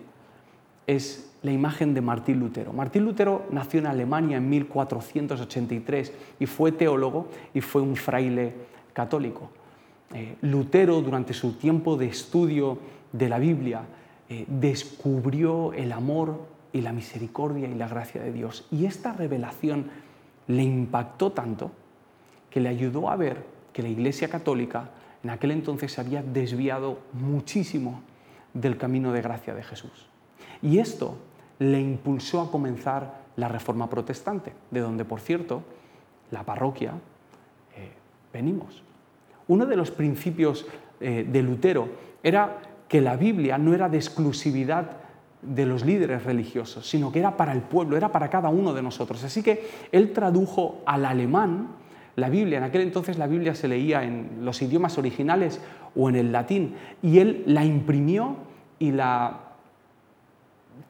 es 0.86 1.32
la 1.42 1.52
imagen 1.52 1.94
de 1.94 2.00
Martín 2.00 2.40
Lutero. 2.40 2.72
Martín 2.72 3.04
Lutero 3.04 3.46
nació 3.50 3.80
en 3.80 3.86
Alemania 3.86 4.36
en 4.36 4.48
1483 4.48 6.12
y 6.40 6.46
fue 6.46 6.72
teólogo 6.72 7.28
y 7.52 7.60
fue 7.60 7.82
un 7.82 7.96
fraile 7.96 8.54
católico. 8.92 9.50
Eh, 10.12 10.36
Lutero, 10.42 11.00
durante 11.00 11.32
su 11.32 11.54
tiempo 11.54 11.96
de 11.96 12.06
estudio 12.06 12.78
de 13.12 13.28
la 13.28 13.38
Biblia, 13.38 13.82
eh, 14.28 14.44
descubrió 14.48 15.72
el 15.72 15.92
amor 15.92 16.46
y 16.72 16.80
la 16.80 16.92
misericordia 16.92 17.68
y 17.68 17.74
la 17.74 17.88
gracia 17.88 18.22
de 18.22 18.32
Dios. 18.32 18.66
Y 18.70 18.86
esta 18.86 19.12
revelación 19.12 19.90
le 20.48 20.62
impactó 20.62 21.32
tanto 21.32 21.70
que 22.50 22.60
le 22.60 22.68
ayudó 22.68 23.10
a 23.10 23.16
ver 23.16 23.44
que 23.72 23.82
la 23.82 23.88
Iglesia 23.88 24.28
Católica 24.28 24.90
en 25.22 25.30
aquel 25.30 25.52
entonces 25.52 25.92
se 25.92 26.00
había 26.00 26.22
desviado 26.22 26.98
muchísimo 27.12 28.02
del 28.52 28.76
camino 28.76 29.12
de 29.12 29.22
gracia 29.22 29.54
de 29.54 29.62
Jesús. 29.62 30.06
Y 30.62 30.78
esto 30.78 31.16
le 31.58 31.80
impulsó 31.80 32.40
a 32.40 32.50
comenzar 32.50 33.24
la 33.36 33.48
Reforma 33.48 33.88
Protestante, 33.88 34.52
de 34.70 34.80
donde, 34.80 35.04
por 35.04 35.20
cierto, 35.20 35.62
la 36.30 36.44
parroquia 36.44 36.92
eh, 37.76 37.92
venimos. 38.32 38.82
Uno 39.48 39.66
de 39.66 39.76
los 39.76 39.90
principios 39.90 40.66
eh, 41.00 41.26
de 41.28 41.42
Lutero 41.42 41.88
era 42.22 42.58
que 42.88 43.00
la 43.00 43.16
Biblia 43.16 43.58
no 43.58 43.74
era 43.74 43.88
de 43.88 43.96
exclusividad 43.96 44.98
de 45.42 45.66
los 45.66 45.84
líderes 45.84 46.24
religiosos, 46.24 46.88
sino 46.88 47.12
que 47.12 47.18
era 47.18 47.36
para 47.36 47.52
el 47.52 47.60
pueblo, 47.60 47.96
era 47.96 48.10
para 48.10 48.30
cada 48.30 48.48
uno 48.48 48.72
de 48.72 48.82
nosotros. 48.82 49.22
Así 49.24 49.42
que 49.42 49.68
él 49.92 50.12
tradujo 50.12 50.82
al 50.86 51.04
alemán 51.04 51.68
la 52.16 52.28
Biblia. 52.28 52.58
En 52.58 52.64
aquel 52.64 52.82
entonces 52.82 53.18
la 53.18 53.26
Biblia 53.26 53.54
se 53.54 53.68
leía 53.68 54.04
en 54.04 54.38
los 54.42 54.62
idiomas 54.62 54.98
originales 54.98 55.60
o 55.94 56.08
en 56.08 56.16
el 56.16 56.32
latín 56.32 56.74
y 57.02 57.18
él 57.18 57.42
la 57.46 57.64
imprimió 57.64 58.36
y 58.78 58.92
la 58.92 59.40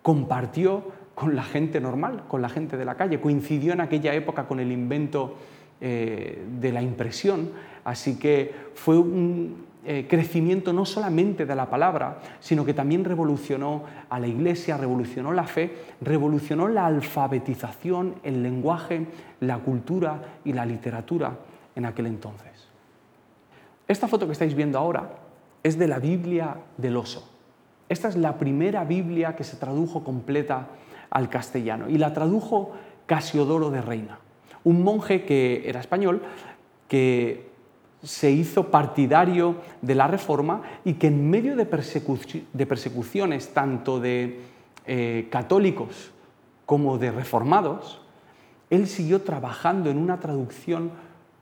compartió 0.03 0.85
con 1.15 1.37
la 1.37 1.43
gente 1.43 1.81
normal, 1.81 2.25
con 2.29 2.43
la 2.43 2.49
gente 2.49 2.77
de 2.77 2.85
la 2.85 2.97
calle. 2.97 3.21
Coincidió 3.21 3.73
en 3.73 3.81
aquella 3.81 4.15
época 4.15 4.47
con 4.47 4.61
el 4.61 4.71
invento 4.73 5.37
eh, 5.81 6.45
de 6.61 6.73
la 6.73 6.83
impresión, 6.83 7.51
así 7.85 8.19
que 8.19 8.53
fue 8.75 8.99
un, 8.99 9.65
eh, 9.87 10.07
crecimiento 10.09 10.73
no 10.73 10.85
solamente 10.85 11.47
de 11.47 11.55
la 11.55 11.69
palabra, 11.69 12.19
sino 12.41 12.64
que 12.64 12.75
también 12.75 13.05
revolucionó 13.05 13.83
a 14.09 14.19
la 14.19 14.26
iglesia, 14.26 14.76
revolucionó 14.76 15.33
la 15.33 15.45
fe, 15.45 15.76
revolucionó 16.00 16.69
la 16.69 16.87
alfabetización, 16.87 18.14
el 18.23 18.43
lenguaje, 18.43 19.07
la 19.41 19.59
cultura 19.59 20.23
y 20.45 20.53
la 20.53 20.64
literatura 20.64 21.37
en 21.76 21.85
aquel 21.85 22.07
entonces. 22.07 22.69
Esta 23.87 24.09
foto 24.09 24.26
que 24.26 24.33
estáis 24.33 24.55
viendo 24.55 24.79
ahora 24.79 25.11
es 25.62 25.79
de 25.79 25.88
la 25.88 25.99
Biblia 25.99 26.57
del 26.79 26.97
oso. 26.97 27.31
Esta 27.88 28.09
es 28.09 28.17
la 28.17 28.38
primera 28.38 28.85
Biblia 28.85 29.37
que 29.37 29.45
se 29.45 29.57
tradujo 29.57 30.03
completa 30.03 30.69
al 31.11 31.29
castellano 31.29 31.88
y 31.88 31.99
la 31.99 32.12
tradujo 32.14 32.73
Casiodoro 33.07 33.71
de 33.71 33.83
Reina, 33.83 34.19
un 34.64 34.83
monje 34.83 35.25
que 35.25 35.69
era 35.69 35.81
español, 35.81 36.23
que 36.88 37.53
se 38.04 38.30
hizo 38.30 38.70
partidario 38.70 39.56
de 39.82 39.94
la 39.94 40.06
reforma 40.06 40.62
y 40.84 40.94
que 40.94 41.08
en 41.08 41.28
medio 41.30 41.56
de, 41.56 41.64
persecuciones 41.64 43.49
tanto 43.49 43.99
de 43.99 44.40
eh, 44.87 45.28
católicos 45.30 46.12
como 46.66 46.99
de 46.99 47.11
reformados, 47.11 48.00
él 48.70 48.87
siguió 48.87 49.23
trabajando 49.23 49.90
en 49.90 49.99
una 49.99 50.20
traducción 50.20 50.90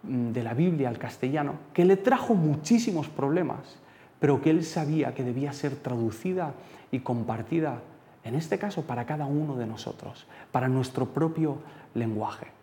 mm, 0.05 0.31
de 0.31 0.43
la 0.43 0.55
Biblia 0.55 0.89
al 0.89 0.99
castellano 0.99 1.55
que 1.73 1.85
le 1.85 1.97
trajo 1.97 2.35
muchísimos 2.35 3.09
problemas, 3.09 3.79
pero 4.21 4.41
que 4.41 4.51
él 4.51 4.65
sabía 4.65 5.15
que 5.15 5.25
debía 5.25 5.53
ser 5.53 5.75
traducida 5.75 6.55
y 6.93 7.01
compartida, 7.01 7.81
en 8.23 8.37
este 8.37 8.59
caso 8.59 8.83
para 8.83 9.05
cada 9.05 9.27
uno 9.27 9.57
de 9.57 9.67
nosotros, 9.67 10.27
para 10.53 10.69
nuestro 10.69 11.07
propio 11.07 11.59
lenguaje. 11.95 12.62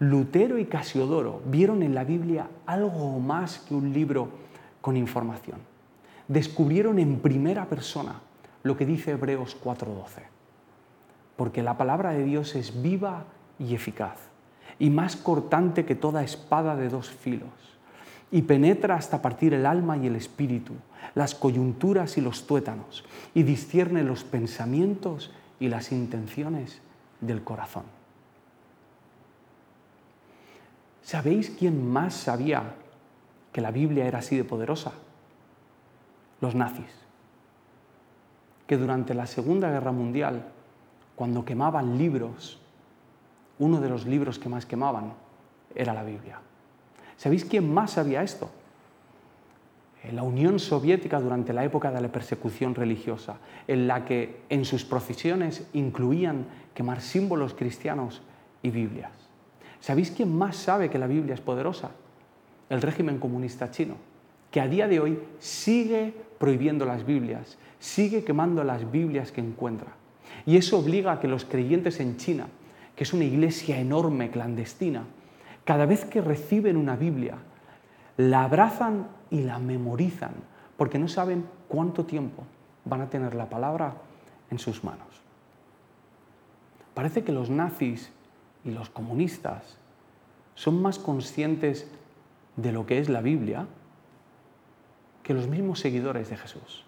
Lutero 0.00 0.58
y 0.58 0.64
Casiodoro 0.64 1.42
vieron 1.44 1.82
en 1.82 1.94
la 1.94 2.04
Biblia 2.04 2.48
algo 2.64 3.20
más 3.20 3.58
que 3.58 3.74
un 3.74 3.92
libro 3.92 4.30
con 4.80 4.96
información. 4.96 5.58
Descubrieron 6.26 6.98
en 6.98 7.20
primera 7.20 7.66
persona 7.66 8.14
lo 8.62 8.78
que 8.78 8.86
dice 8.86 9.10
Hebreos 9.10 9.58
4:12. 9.62 10.22
Porque 11.36 11.62
la 11.62 11.76
palabra 11.76 12.12
de 12.12 12.24
Dios 12.24 12.54
es 12.54 12.80
viva 12.80 13.24
y 13.58 13.74
eficaz, 13.74 14.16
y 14.78 14.88
más 14.88 15.16
cortante 15.16 15.84
que 15.84 15.94
toda 15.94 16.24
espada 16.24 16.76
de 16.76 16.88
dos 16.88 17.10
filos, 17.10 17.50
y 18.32 18.40
penetra 18.40 18.94
hasta 18.94 19.20
partir 19.20 19.52
el 19.52 19.66
alma 19.66 19.98
y 19.98 20.06
el 20.06 20.16
espíritu, 20.16 20.72
las 21.14 21.34
coyunturas 21.34 22.16
y 22.16 22.22
los 22.22 22.46
tuétanos, 22.46 23.04
y 23.34 23.42
discierne 23.42 24.02
los 24.02 24.24
pensamientos 24.24 25.30
y 25.58 25.68
las 25.68 25.92
intenciones 25.92 26.80
del 27.20 27.44
corazón. 27.44 27.99
¿Sabéis 31.10 31.50
quién 31.50 31.90
más 31.90 32.14
sabía 32.14 32.62
que 33.52 33.60
la 33.60 33.72
Biblia 33.72 34.06
era 34.06 34.20
así 34.20 34.36
de 34.36 34.44
poderosa? 34.44 34.92
Los 36.40 36.54
nazis, 36.54 36.86
que 38.68 38.76
durante 38.76 39.12
la 39.12 39.26
Segunda 39.26 39.68
Guerra 39.72 39.90
Mundial, 39.90 40.44
cuando 41.16 41.44
quemaban 41.44 41.98
libros, 41.98 42.60
uno 43.58 43.80
de 43.80 43.88
los 43.88 44.06
libros 44.06 44.38
que 44.38 44.48
más 44.48 44.66
quemaban 44.66 45.14
era 45.74 45.94
la 45.94 46.04
Biblia. 46.04 46.38
¿Sabéis 47.16 47.44
quién 47.44 47.74
más 47.74 47.90
sabía 47.90 48.22
esto? 48.22 48.48
La 50.12 50.22
Unión 50.22 50.60
Soviética 50.60 51.18
durante 51.18 51.52
la 51.52 51.64
época 51.64 51.90
de 51.90 52.02
la 52.02 52.12
persecución 52.12 52.76
religiosa, 52.76 53.38
en 53.66 53.88
la 53.88 54.04
que 54.04 54.42
en 54.48 54.64
sus 54.64 54.84
procesiones 54.84 55.66
incluían 55.72 56.46
quemar 56.72 57.00
símbolos 57.00 57.54
cristianos 57.54 58.22
y 58.62 58.70
Biblias. 58.70 59.29
¿Sabéis 59.80 60.10
quién 60.10 60.36
más 60.36 60.56
sabe 60.56 60.90
que 60.90 60.98
la 60.98 61.06
Biblia 61.06 61.34
es 61.34 61.40
poderosa? 61.40 61.90
El 62.68 62.82
régimen 62.82 63.18
comunista 63.18 63.70
chino, 63.70 63.94
que 64.50 64.60
a 64.60 64.68
día 64.68 64.86
de 64.86 65.00
hoy 65.00 65.18
sigue 65.38 66.14
prohibiendo 66.38 66.84
las 66.84 67.04
Biblias, 67.04 67.58
sigue 67.78 68.24
quemando 68.24 68.62
las 68.62 68.90
Biblias 68.90 69.32
que 69.32 69.40
encuentra. 69.40 69.88
Y 70.46 70.56
eso 70.56 70.78
obliga 70.78 71.12
a 71.12 71.20
que 71.20 71.28
los 71.28 71.44
creyentes 71.44 71.98
en 72.00 72.16
China, 72.16 72.46
que 72.94 73.04
es 73.04 73.12
una 73.12 73.24
iglesia 73.24 73.78
enorme, 73.78 74.30
clandestina, 74.30 75.04
cada 75.64 75.86
vez 75.86 76.04
que 76.04 76.20
reciben 76.20 76.76
una 76.76 76.96
Biblia, 76.96 77.38
la 78.16 78.44
abrazan 78.44 79.08
y 79.30 79.42
la 79.42 79.58
memorizan, 79.58 80.34
porque 80.76 80.98
no 80.98 81.08
saben 81.08 81.46
cuánto 81.68 82.04
tiempo 82.04 82.44
van 82.84 83.00
a 83.00 83.10
tener 83.10 83.34
la 83.34 83.48
palabra 83.48 83.94
en 84.50 84.58
sus 84.58 84.84
manos. 84.84 85.06
Parece 86.94 87.24
que 87.24 87.32
los 87.32 87.50
nazis 87.50 88.10
y 88.64 88.70
los 88.70 88.90
comunistas 88.90 89.76
son 90.54 90.82
más 90.82 90.98
conscientes 90.98 91.86
de 92.56 92.72
lo 92.72 92.86
que 92.86 92.98
es 92.98 93.08
la 93.08 93.20
Biblia 93.20 93.66
que 95.22 95.34
los 95.34 95.48
mismos 95.48 95.80
seguidores 95.80 96.28
de 96.30 96.36
Jesús. 96.36 96.84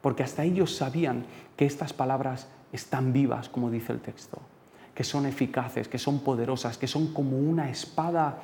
Porque 0.00 0.22
hasta 0.22 0.44
ellos 0.44 0.76
sabían 0.76 1.24
que 1.56 1.64
estas 1.64 1.92
palabras 1.92 2.48
están 2.72 3.12
vivas, 3.12 3.48
como 3.48 3.70
dice 3.70 3.92
el 3.92 4.00
texto, 4.00 4.38
que 4.94 5.04
son 5.04 5.26
eficaces, 5.26 5.88
que 5.88 5.98
son 5.98 6.20
poderosas, 6.20 6.76
que 6.76 6.86
son 6.86 7.12
como 7.12 7.38
una 7.38 7.70
espada 7.70 8.38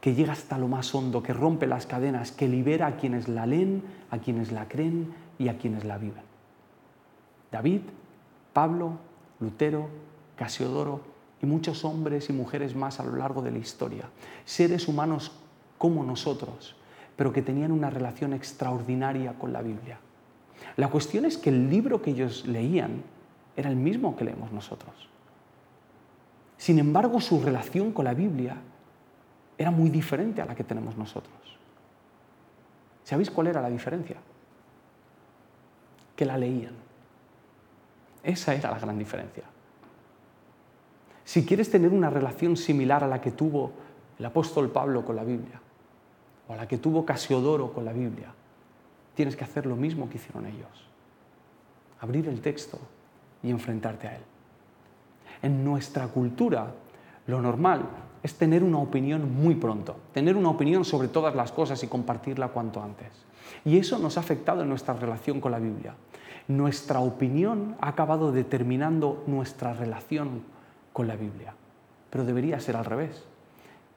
que 0.00 0.14
llega 0.14 0.32
hasta 0.32 0.58
lo 0.58 0.68
más 0.68 0.94
hondo, 0.94 1.22
que 1.22 1.32
rompe 1.32 1.66
las 1.66 1.86
cadenas, 1.86 2.32
que 2.32 2.48
libera 2.48 2.86
a 2.86 2.96
quienes 2.96 3.28
la 3.28 3.46
leen, 3.46 3.82
a 4.10 4.18
quienes 4.18 4.50
la 4.50 4.68
creen 4.68 5.14
y 5.38 5.48
a 5.48 5.58
quienes 5.58 5.84
la 5.84 5.98
viven. 5.98 6.22
David, 7.50 7.82
Pablo, 8.52 8.98
Lutero, 9.40 9.88
Casiodoro 10.36 11.11
y 11.42 11.46
muchos 11.46 11.84
hombres 11.84 12.30
y 12.30 12.32
mujeres 12.32 12.74
más 12.76 13.00
a 13.00 13.04
lo 13.04 13.16
largo 13.16 13.42
de 13.42 13.50
la 13.50 13.58
historia, 13.58 14.04
seres 14.44 14.86
humanos 14.86 15.32
como 15.76 16.04
nosotros, 16.04 16.76
pero 17.16 17.32
que 17.32 17.42
tenían 17.42 17.72
una 17.72 17.90
relación 17.90 18.32
extraordinaria 18.32 19.34
con 19.34 19.52
la 19.52 19.60
Biblia. 19.60 19.98
La 20.76 20.88
cuestión 20.88 21.24
es 21.24 21.36
que 21.36 21.50
el 21.50 21.68
libro 21.68 22.00
que 22.00 22.12
ellos 22.12 22.46
leían 22.46 23.02
era 23.56 23.68
el 23.68 23.76
mismo 23.76 24.16
que 24.16 24.24
leemos 24.24 24.52
nosotros. 24.52 25.08
Sin 26.56 26.78
embargo, 26.78 27.20
su 27.20 27.42
relación 27.42 27.92
con 27.92 28.04
la 28.04 28.14
Biblia 28.14 28.56
era 29.58 29.72
muy 29.72 29.90
diferente 29.90 30.40
a 30.40 30.46
la 30.46 30.54
que 30.54 30.62
tenemos 30.62 30.96
nosotros. 30.96 31.34
¿Sabéis 33.02 33.30
cuál 33.30 33.48
era 33.48 33.60
la 33.60 33.68
diferencia? 33.68 34.16
Que 36.14 36.24
la 36.24 36.38
leían. 36.38 36.74
Esa 38.22 38.54
era 38.54 38.70
la 38.70 38.78
gran 38.78 38.96
diferencia. 38.96 39.51
Si 41.32 41.46
quieres 41.46 41.70
tener 41.70 41.94
una 41.94 42.10
relación 42.10 42.58
similar 42.58 43.02
a 43.02 43.06
la 43.06 43.22
que 43.22 43.30
tuvo 43.30 43.72
el 44.18 44.26
apóstol 44.26 44.68
Pablo 44.68 45.02
con 45.02 45.16
la 45.16 45.24
Biblia, 45.24 45.62
o 46.46 46.52
a 46.52 46.56
la 46.56 46.68
que 46.68 46.76
tuvo 46.76 47.06
Casiodoro 47.06 47.72
con 47.72 47.86
la 47.86 47.94
Biblia, 47.94 48.34
tienes 49.14 49.34
que 49.34 49.42
hacer 49.42 49.64
lo 49.64 49.74
mismo 49.74 50.10
que 50.10 50.18
hicieron 50.18 50.44
ellos. 50.44 50.90
Abrir 52.00 52.28
el 52.28 52.42
texto 52.42 52.78
y 53.42 53.48
enfrentarte 53.48 54.08
a 54.08 54.16
él. 54.16 54.22
En 55.40 55.64
nuestra 55.64 56.06
cultura, 56.08 56.74
lo 57.26 57.40
normal 57.40 57.80
es 58.22 58.34
tener 58.34 58.62
una 58.62 58.80
opinión 58.80 59.34
muy 59.34 59.54
pronto, 59.54 59.96
tener 60.12 60.36
una 60.36 60.50
opinión 60.50 60.84
sobre 60.84 61.08
todas 61.08 61.34
las 61.34 61.50
cosas 61.50 61.82
y 61.82 61.86
compartirla 61.86 62.48
cuanto 62.48 62.82
antes. 62.82 63.08
Y 63.64 63.78
eso 63.78 63.98
nos 63.98 64.18
ha 64.18 64.20
afectado 64.20 64.60
en 64.60 64.68
nuestra 64.68 64.92
relación 64.92 65.40
con 65.40 65.52
la 65.52 65.58
Biblia. 65.58 65.94
Nuestra 66.46 67.00
opinión 67.00 67.74
ha 67.80 67.88
acabado 67.88 68.32
determinando 68.32 69.24
nuestra 69.26 69.72
relación 69.72 70.52
con 70.92 71.06
la 71.06 71.16
Biblia, 71.16 71.54
pero 72.10 72.24
debería 72.24 72.60
ser 72.60 72.76
al 72.76 72.84
revés. 72.84 73.24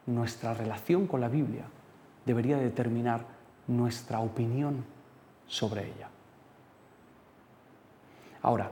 Nuestra 0.05 0.53
relación 0.53 1.07
con 1.07 1.21
la 1.21 1.29
Biblia 1.29 1.65
debería 2.25 2.57
determinar 2.57 3.25
nuestra 3.67 4.19
opinión 4.19 4.83
sobre 5.47 5.87
ella. 5.87 6.09
Ahora, 8.41 8.71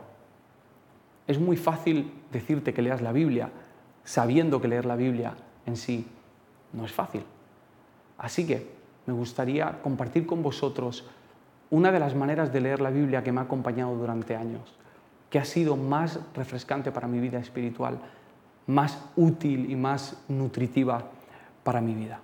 es 1.26 1.40
muy 1.40 1.58
fácil 1.58 2.12
decirte 2.32 2.74
que 2.74 2.82
leas 2.82 3.02
la 3.02 3.12
Biblia 3.12 3.50
sabiendo 4.04 4.62
que 4.62 4.68
leer 4.68 4.86
la 4.86 4.96
Biblia 4.96 5.34
en 5.66 5.78
sí 5.78 6.06
no 6.74 6.86
es 6.86 6.92
fácil. 6.92 7.24
Así 8.18 8.46
que 8.46 8.72
me 9.06 9.14
gustaría 9.14 9.82
compartir 9.82 10.26
con 10.26 10.44
vosotros 10.44 11.06
una 11.70 11.92
de 11.92 12.00
las 12.00 12.16
maneras 12.16 12.54
de 12.54 12.62
leer 12.62 12.82
la 12.82 12.90
Biblia 12.90 13.24
que 13.24 13.32
me 13.32 13.40
ha 13.40 13.44
acompañado 13.44 13.96
durante 13.96 14.36
años, 14.36 14.76
que 15.34 15.40
ha 15.40 15.46
sido 15.46 15.76
más 15.76 16.20
refrescante 16.36 16.92
para 16.92 17.08
mi 17.08 17.20
vida 17.20 17.40
espiritual, 17.40 17.98
más 18.68 19.00
útil 19.16 19.68
y 19.72 19.76
más 19.76 20.16
nutritiva 20.28 21.06
para 21.64 21.82
mi 21.82 21.96
vida. 21.96 22.20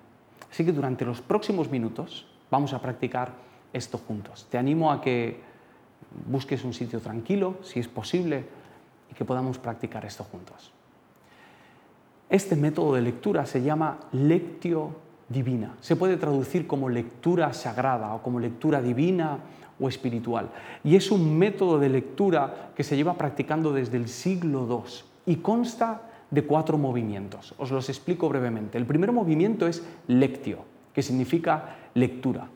Así 0.52 0.64
que 0.64 0.72
durante 0.72 1.06
los 1.06 1.20
próximos 1.20 1.72
minutos 1.72 2.28
vamos 2.52 2.72
a 2.72 2.80
practicar 2.80 3.32
esto 3.74 3.98
juntos. 3.98 4.46
Te 4.52 4.60
animo 4.60 4.92
a 4.92 5.02
que 5.02 5.42
busques 6.28 6.64
un 6.64 6.72
sitio 6.72 7.00
tranquilo, 7.00 7.58
si 7.64 7.80
es 7.80 7.88
posible, 7.88 8.46
y 9.10 9.16
que 9.16 9.26
podamos 9.26 9.58
practicar 9.58 10.06
esto 10.06 10.24
juntos. 10.24 10.72
Este 12.30 12.56
método 12.56 12.94
de 12.94 13.02
lectura 13.02 13.48
se 13.48 13.64
llama 13.64 14.02
lectio 14.12 14.92
divina. 15.30 15.76
Se 15.80 15.96
puede 15.96 16.18
traducir 16.18 16.68
como 16.68 16.90
lectura 16.90 17.54
sagrada 17.54 18.14
o 18.14 18.22
como 18.22 18.40
lectura 18.40 18.82
divina 18.82 19.38
o 19.80 19.88
espiritual. 19.88 20.50
Y 20.84 20.96
es 20.96 21.12
un 21.12 21.38
método 21.38 21.80
de 21.80 21.90
lectura 21.90 22.72
que 22.76 22.84
se 22.84 22.98
lleva 22.98 23.14
practicando 23.14 23.72
desde 23.72 23.98
el 23.98 24.10
siglo 24.10 24.68
II 24.68 25.34
y 25.34 25.38
consta 25.38 26.02
de 26.32 26.44
cuatro 26.44 26.78
movimientos. 26.78 27.54
Os 27.58 27.72
los 27.72 27.90
explico 27.90 28.30
brevemente. 28.30 28.78
El 28.78 28.86
primer 28.86 29.12
movimiento 29.12 29.68
es 29.68 29.84
lectio, 30.08 30.60
que 30.94 31.02
significa 31.02 31.78
lectura. 31.94 32.48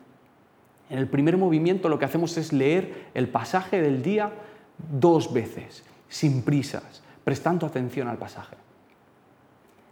En 0.89 0.99
el 0.99 1.07
primer 1.07 1.37
movimiento 1.37 1.89
lo 1.89 1.97
que 1.97 2.05
hacemos 2.05 2.37
es 2.37 2.53
leer 2.53 3.09
el 3.13 3.29
pasaje 3.29 3.81
del 3.81 4.03
día 4.03 4.31
dos 4.99 5.33
veces, 5.33 5.83
sin 6.09 6.43
prisas, 6.43 7.01
prestando 7.23 7.65
atención 7.65 8.07
al 8.07 8.17
pasaje. 8.17 8.55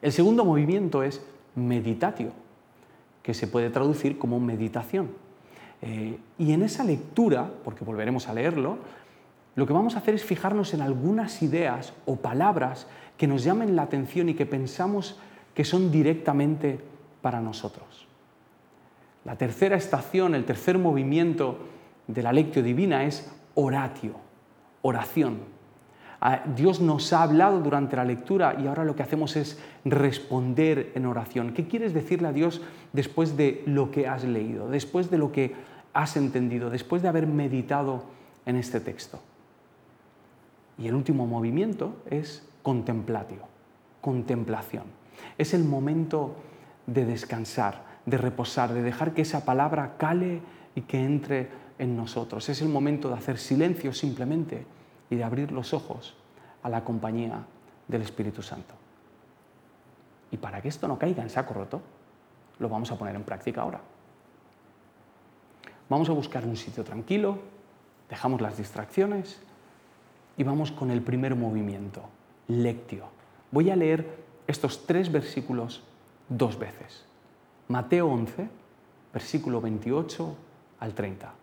El 0.02 0.12
segundo 0.12 0.44
movimiento 0.44 1.04
es 1.04 1.24
meditatio, 1.56 2.32
que 3.24 3.34
se 3.34 3.48
puede 3.48 3.70
traducir 3.70 4.18
como 4.18 4.40
meditación. 4.40 5.10
Eh, 5.82 6.18
y 6.38 6.52
en 6.54 6.64
esa 6.64 6.84
lectura, 6.84 7.50
porque 7.64 7.84
volveremos 7.84 8.28
a 8.28 8.34
leerlo, 8.34 8.78
lo 9.56 9.68
que 9.68 9.74
vamos 9.74 9.96
a 9.96 10.00
hacer 10.00 10.16
es 10.16 10.24
fijarnos 10.24 10.74
en 10.74 10.82
algunas 10.82 11.42
ideas 11.42 11.94
o 12.06 12.16
palabras 12.16 12.88
que 13.18 13.28
nos 13.28 13.44
llamen 13.44 13.76
la 13.76 13.84
atención 13.84 14.30
y 14.30 14.34
que 14.34 14.46
pensamos 14.46 15.20
que 15.54 15.66
son 15.66 15.92
directamente 15.92 16.80
para 17.22 17.42
nosotros. 17.42 18.08
La 19.26 19.36
tercera 19.36 19.76
estación, 19.76 20.34
el 20.34 20.46
tercer 20.46 20.78
movimiento 20.78 21.60
de 22.08 22.24
la 22.24 22.34
lectio 22.34 22.64
divina 22.64 23.04
es 23.04 23.32
oratio, 23.54 24.16
oración. 24.82 25.40
Ah, 26.24 26.44
Dios 26.56 26.80
nos 26.80 27.12
ha 27.14 27.24
hablado 27.24 27.60
durante 27.62 27.96
la 27.96 28.06
lectura 28.06 28.56
y 28.62 28.68
ahora 28.68 28.86
lo 28.86 28.96
que 28.96 29.02
hacemos 29.02 29.36
es 29.36 29.58
responder 29.84 30.92
en 30.94 31.08
oración. 31.08 31.52
¿Qué 31.52 31.68
quieres 31.68 31.96
decirle 31.96 32.28
a 32.28 32.32
Dios 32.32 32.62
después 32.94 33.36
de 33.38 33.64
lo 33.66 33.90
que 33.90 34.08
has 34.08 34.24
leído, 34.24 34.70
después 34.70 35.10
de 35.10 35.18
lo 35.18 35.32
que 35.32 35.56
has 35.94 36.16
entendido, 36.18 36.70
después 36.70 37.02
de 37.02 37.08
haber 37.08 37.26
meditado 37.26 38.04
en 38.46 38.56
este 38.56 38.80
texto? 38.80 39.20
Y 40.78 40.88
el 40.88 40.94
último 40.94 41.26
movimiento 41.26 41.96
es 42.08 42.48
contemplatio, 42.62 43.40
contemplación. 44.00 44.84
Es 45.40 45.56
el 45.56 45.64
momento 45.64 46.36
de 46.86 47.06
descansar, 47.06 47.84
de 48.06 48.20
reposar, 48.20 48.74
de 48.74 48.84
dejar 48.84 49.16
que 49.16 49.24
esa 49.24 49.44
palabra 49.44 49.96
cale 49.98 50.42
y 50.76 50.82
que 50.82 51.04
entre 51.04 51.50
en 51.80 51.98
nosotros. 51.98 52.48
Es 52.48 52.62
el 52.62 52.70
momento 52.70 53.10
de 53.10 53.16
hacer 53.16 53.40
silencio 53.40 53.92
simplemente 53.92 54.68
y 55.12 55.18
de 55.18 55.24
abrir 55.24 55.52
los 55.52 55.74
ojos 55.74 56.16
a 56.64 56.70
la 56.70 56.84
compañía 56.84 57.44
del 57.88 58.02
Espíritu 58.02 58.42
Santo. 58.42 58.74
Y 60.32 60.38
para 60.38 60.62
que 60.62 60.70
esto 60.70 60.88
no 60.88 60.98
caiga 60.98 61.22
en 61.22 61.30
saco 61.30 61.54
roto, 61.54 61.82
lo 62.58 62.70
vamos 62.70 62.92
a 62.92 62.98
poner 62.98 63.16
en 63.16 63.24
práctica 63.24 63.62
ahora. 63.62 63.82
Vamos 65.90 66.10
a 66.10 66.14
buscar 66.14 66.46
un 66.46 66.56
sitio 66.56 66.86
tranquilo, 66.86 67.40
dejamos 68.10 68.40
las 68.40 68.58
distracciones 68.58 69.42
y 70.38 70.44
vamos 70.44 70.72
con 70.72 70.90
el 70.90 71.02
primer 71.02 71.36
movimiento, 71.36 72.04
lectio. 72.48 73.06
Voy 73.52 73.70
a 73.70 73.76
leer 73.76 74.24
estos 74.48 74.88
tres 74.88 75.12
versículos 75.12 75.84
dos 76.30 76.58
veces. 76.58 77.04
Mateo 77.68 78.08
11, 78.08 78.50
versículo 79.12 79.60
28 79.60 80.36
al 80.80 80.94
30. 80.94 81.41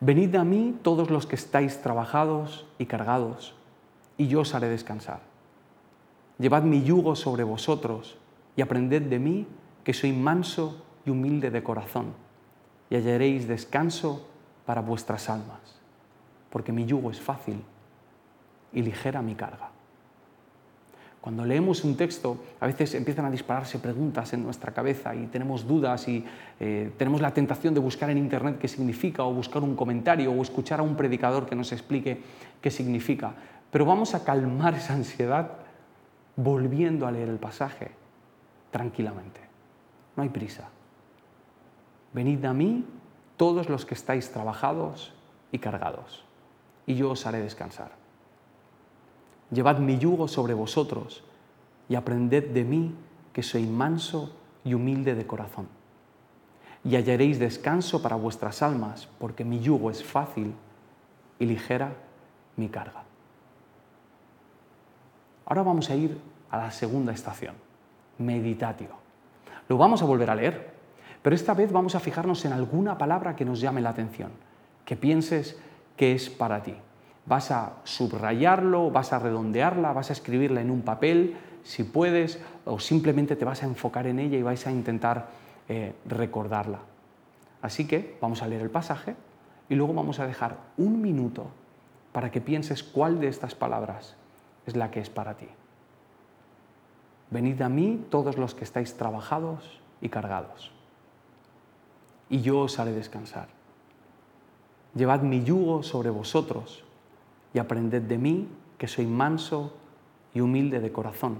Venid 0.00 0.36
a 0.36 0.44
mí 0.44 0.78
todos 0.82 1.10
los 1.10 1.26
que 1.26 1.36
estáis 1.36 1.80
trabajados 1.80 2.66
y 2.78 2.86
cargados, 2.86 3.54
y 4.18 4.28
yo 4.28 4.40
os 4.40 4.54
haré 4.54 4.68
descansar. 4.68 5.20
Llevad 6.38 6.64
mi 6.64 6.82
yugo 6.82 7.16
sobre 7.16 7.44
vosotros 7.44 8.18
y 8.56 8.62
aprended 8.62 9.02
de 9.02 9.18
mí, 9.18 9.46
que 9.84 9.94
soy 9.94 10.12
manso 10.12 10.82
y 11.06 11.10
humilde 11.10 11.50
de 11.50 11.62
corazón, 11.62 12.12
y 12.90 12.96
hallaréis 12.96 13.48
descanso 13.48 14.26
para 14.66 14.82
vuestras 14.82 15.30
almas, 15.30 15.80
porque 16.50 16.72
mi 16.72 16.84
yugo 16.84 17.10
es 17.10 17.20
fácil 17.20 17.62
y 18.72 18.82
ligera 18.82 19.22
mi 19.22 19.34
carga. 19.34 19.70
Cuando 21.26 21.44
leemos 21.44 21.82
un 21.82 21.96
texto, 21.96 22.38
a 22.60 22.68
veces 22.68 22.94
empiezan 22.94 23.24
a 23.24 23.32
dispararse 23.32 23.80
preguntas 23.80 24.32
en 24.32 24.44
nuestra 24.44 24.72
cabeza 24.72 25.12
y 25.12 25.26
tenemos 25.26 25.66
dudas 25.66 26.06
y 26.06 26.24
eh, 26.60 26.92
tenemos 26.96 27.20
la 27.20 27.34
tentación 27.34 27.74
de 27.74 27.80
buscar 27.80 28.10
en 28.10 28.18
Internet 28.18 28.58
qué 28.60 28.68
significa 28.68 29.24
o 29.24 29.34
buscar 29.34 29.64
un 29.64 29.74
comentario 29.74 30.30
o 30.30 30.40
escuchar 30.40 30.78
a 30.78 30.84
un 30.84 30.94
predicador 30.94 31.44
que 31.46 31.56
nos 31.56 31.72
explique 31.72 32.22
qué 32.60 32.70
significa. 32.70 33.34
Pero 33.72 33.84
vamos 33.84 34.14
a 34.14 34.22
calmar 34.22 34.74
esa 34.74 34.94
ansiedad 34.94 35.50
volviendo 36.36 37.08
a 37.08 37.10
leer 37.10 37.28
el 37.28 37.40
pasaje 37.40 37.90
tranquilamente. 38.70 39.40
No 40.14 40.22
hay 40.22 40.28
prisa. 40.28 40.68
Venid 42.12 42.44
a 42.44 42.52
mí 42.52 42.84
todos 43.36 43.68
los 43.68 43.84
que 43.84 43.94
estáis 43.94 44.30
trabajados 44.30 45.12
y 45.50 45.58
cargados, 45.58 46.24
y 46.86 46.94
yo 46.94 47.10
os 47.10 47.26
haré 47.26 47.40
descansar. 47.40 48.05
Llevad 49.50 49.78
mi 49.78 49.98
yugo 49.98 50.28
sobre 50.28 50.54
vosotros 50.54 51.22
y 51.88 51.94
aprended 51.94 52.50
de 52.50 52.64
mí, 52.64 52.94
que 53.32 53.42
soy 53.42 53.64
manso 53.64 54.34
y 54.64 54.74
humilde 54.74 55.14
de 55.14 55.26
corazón. 55.26 55.68
Y 56.84 56.96
hallaréis 56.96 57.38
descanso 57.38 58.02
para 58.02 58.16
vuestras 58.16 58.62
almas, 58.62 59.08
porque 59.18 59.44
mi 59.44 59.60
yugo 59.60 59.90
es 59.90 60.02
fácil 60.02 60.54
y 61.38 61.46
ligera 61.46 61.92
mi 62.56 62.68
carga. 62.68 63.04
Ahora 65.44 65.62
vamos 65.62 65.90
a 65.90 65.94
ir 65.94 66.18
a 66.50 66.58
la 66.58 66.70
segunda 66.70 67.12
estación, 67.12 67.54
meditatio. 68.18 68.88
Lo 69.68 69.78
vamos 69.78 70.02
a 70.02 70.06
volver 70.06 70.30
a 70.30 70.34
leer, 70.34 70.74
pero 71.22 71.36
esta 71.36 71.54
vez 71.54 71.70
vamos 71.70 71.94
a 71.94 72.00
fijarnos 72.00 72.44
en 72.44 72.52
alguna 72.52 72.98
palabra 72.98 73.36
que 73.36 73.44
nos 73.44 73.60
llame 73.60 73.80
la 73.80 73.90
atención, 73.90 74.30
que 74.84 74.96
pienses 74.96 75.56
que 75.96 76.14
es 76.14 76.30
para 76.30 76.62
ti 76.62 76.74
vas 77.26 77.50
a 77.50 77.74
subrayarlo, 77.84 78.90
vas 78.90 79.12
a 79.12 79.18
redondearla, 79.18 79.92
vas 79.92 80.10
a 80.10 80.12
escribirla 80.12 80.60
en 80.60 80.70
un 80.70 80.82
papel, 80.82 81.36
si 81.64 81.82
puedes, 81.82 82.40
o 82.64 82.78
simplemente 82.78 83.34
te 83.34 83.44
vas 83.44 83.62
a 83.62 83.66
enfocar 83.66 84.06
en 84.06 84.20
ella 84.20 84.38
y 84.38 84.42
vais 84.42 84.66
a 84.66 84.72
intentar 84.72 85.28
eh, 85.68 85.94
recordarla. 86.06 86.78
Así 87.60 87.86
que 87.86 88.16
vamos 88.20 88.42
a 88.42 88.48
leer 88.48 88.62
el 88.62 88.70
pasaje 88.70 89.16
y 89.68 89.74
luego 89.74 89.92
vamos 89.92 90.20
a 90.20 90.26
dejar 90.26 90.56
un 90.76 91.02
minuto 91.02 91.48
para 92.12 92.30
que 92.30 92.40
pienses 92.40 92.84
cuál 92.84 93.20
de 93.20 93.28
estas 93.28 93.54
palabras 93.54 94.14
es 94.66 94.76
la 94.76 94.90
que 94.90 95.00
es 95.00 95.10
para 95.10 95.34
ti. 95.34 95.48
Venid 97.30 97.60
a 97.60 97.68
mí 97.68 98.06
todos 98.08 98.38
los 98.38 98.54
que 98.54 98.62
estáis 98.62 98.96
trabajados 98.96 99.80
y 100.00 100.08
cargados, 100.08 100.70
y 102.30 102.40
yo 102.40 102.60
os 102.60 102.78
haré 102.78 102.92
descansar. 102.92 103.48
Llevad 104.94 105.22
mi 105.22 105.42
yugo 105.42 105.82
sobre 105.82 106.10
vosotros 106.10 106.85
y 107.56 107.58
aprended 107.58 108.02
de 108.02 108.18
mí, 108.18 108.48
que 108.76 108.86
soy 108.86 109.06
manso 109.06 109.72
y 110.34 110.42
humilde 110.42 110.78
de 110.78 110.92
corazón, 110.92 111.38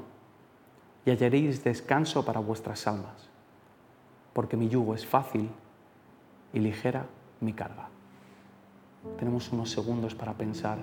y 1.05 1.11
hallaréis 1.11 1.63
descanso 1.63 2.25
para 2.25 2.41
vuestras 2.41 2.87
almas, 2.87 3.29
porque 4.33 4.57
mi 4.57 4.71
yugo 4.71 4.95
es 4.95 5.05
fácil 5.05 5.51
y 6.55 6.61
ligera 6.61 7.05
mi 7.41 7.53
carga. 7.53 7.91
Tenemos 9.19 9.53
unos 9.53 9.71
segundos 9.71 10.15
para 10.15 10.33
pensar 10.33 10.79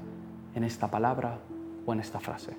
en 0.54 0.65
esta 0.65 0.91
palabra 0.91 1.39
o 1.88 1.93
en 1.93 2.00
esta 2.02 2.19
frase. 2.19 2.56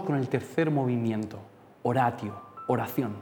Con 0.00 0.16
el 0.16 0.28
tercer 0.28 0.70
movimiento, 0.70 1.38
oratio, 1.82 2.34
oración. 2.66 3.12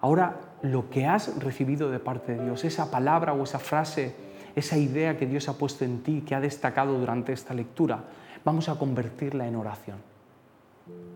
Ahora 0.00 0.40
lo 0.60 0.90
que 0.90 1.06
has 1.06 1.42
recibido 1.42 1.90
de 1.90 1.98
parte 1.98 2.34
de 2.34 2.44
Dios, 2.44 2.64
esa 2.64 2.90
palabra 2.90 3.32
o 3.32 3.42
esa 3.42 3.58
frase, 3.58 4.14
esa 4.54 4.76
idea 4.76 5.16
que 5.16 5.26
Dios 5.26 5.48
ha 5.48 5.56
puesto 5.56 5.86
en 5.86 6.02
ti, 6.02 6.20
que 6.20 6.34
ha 6.34 6.40
destacado 6.40 6.98
durante 6.98 7.32
esta 7.32 7.54
lectura, 7.54 8.04
vamos 8.44 8.68
a 8.68 8.78
convertirla 8.78 9.48
en 9.48 9.56
oración. 9.56 9.98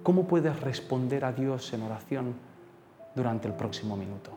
¿Cómo 0.02 0.26
puedes 0.26 0.58
responder 0.60 1.26
a 1.26 1.32
Dios 1.32 1.72
en 1.74 1.82
oración 1.82 2.34
durante 3.14 3.48
el 3.48 3.54
próximo 3.54 3.96
minuto? 3.98 4.30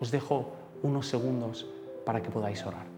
Os 0.00 0.12
dejo 0.12 0.52
unos 0.82 1.08
segundos 1.08 1.66
para 2.04 2.22
que 2.22 2.30
podáis 2.30 2.64
orar. 2.64 2.95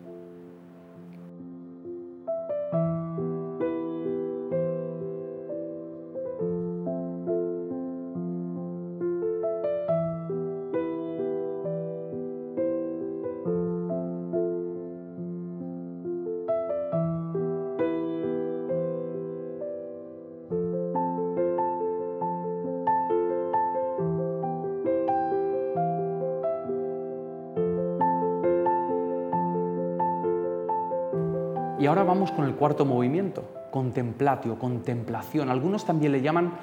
Vamos 32.09 32.33
con 32.33 32.45
el 32.47 32.55
cuarto 32.55 32.85
movimiento, 32.85 33.49
contemplatio, 33.71 34.59
contemplación. 34.59 35.51
Algunos 35.51 35.85
también 35.85 36.11
le 36.11 36.23
llaman 36.23 36.55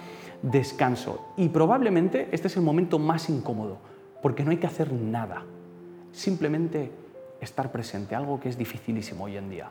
descanso. 0.41 1.33
Y 1.37 1.49
probablemente 1.49 2.27
este 2.31 2.47
es 2.47 2.57
el 2.57 2.63
momento 2.63 2.99
más 2.99 3.29
incómodo, 3.29 3.77
porque 4.21 4.43
no 4.43 4.51
hay 4.51 4.57
que 4.57 4.67
hacer 4.67 4.91
nada. 4.91 5.43
Simplemente 6.11 6.91
estar 7.39 7.71
presente, 7.71 8.15
algo 8.15 8.39
que 8.39 8.49
es 8.49 8.57
dificilísimo 8.57 9.25
hoy 9.25 9.37
en 9.37 9.49
día. 9.49 9.69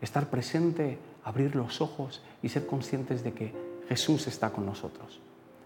Estar 0.00 0.30
presente, 0.30 0.98
abrir 1.24 1.56
los 1.56 1.80
ojos 1.80 2.22
y 2.42 2.48
ser 2.48 2.66
conscientes 2.66 3.24
de 3.24 3.32
que 3.32 3.52
Jesús 3.88 4.26
está 4.28 4.50
con 4.50 4.64
nosotros. 4.64 5.20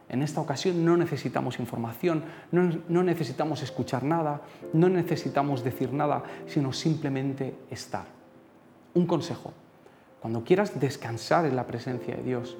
En 0.08 0.22
esta 0.22 0.40
ocasión 0.40 0.84
no 0.84 0.96
necesitamos 0.96 1.58
información, 1.58 2.24
no, 2.50 2.70
no, 2.88 3.02
necesitamos 3.02 3.62
escuchar 3.62 4.02
nada, 4.02 4.42
no 4.72 4.88
necesitamos 4.88 5.64
decir 5.64 5.92
nada, 5.92 6.22
sino 6.46 6.72
simplemente 6.72 7.54
estar. 7.70 8.21
Un 8.94 9.07
consejo, 9.07 9.52
cuando 10.20 10.44
quieras 10.44 10.78
descansar 10.78 11.46
en 11.46 11.57
la 11.57 11.66
presencia 11.66 12.14
de 12.14 12.22
Dios, 12.22 12.57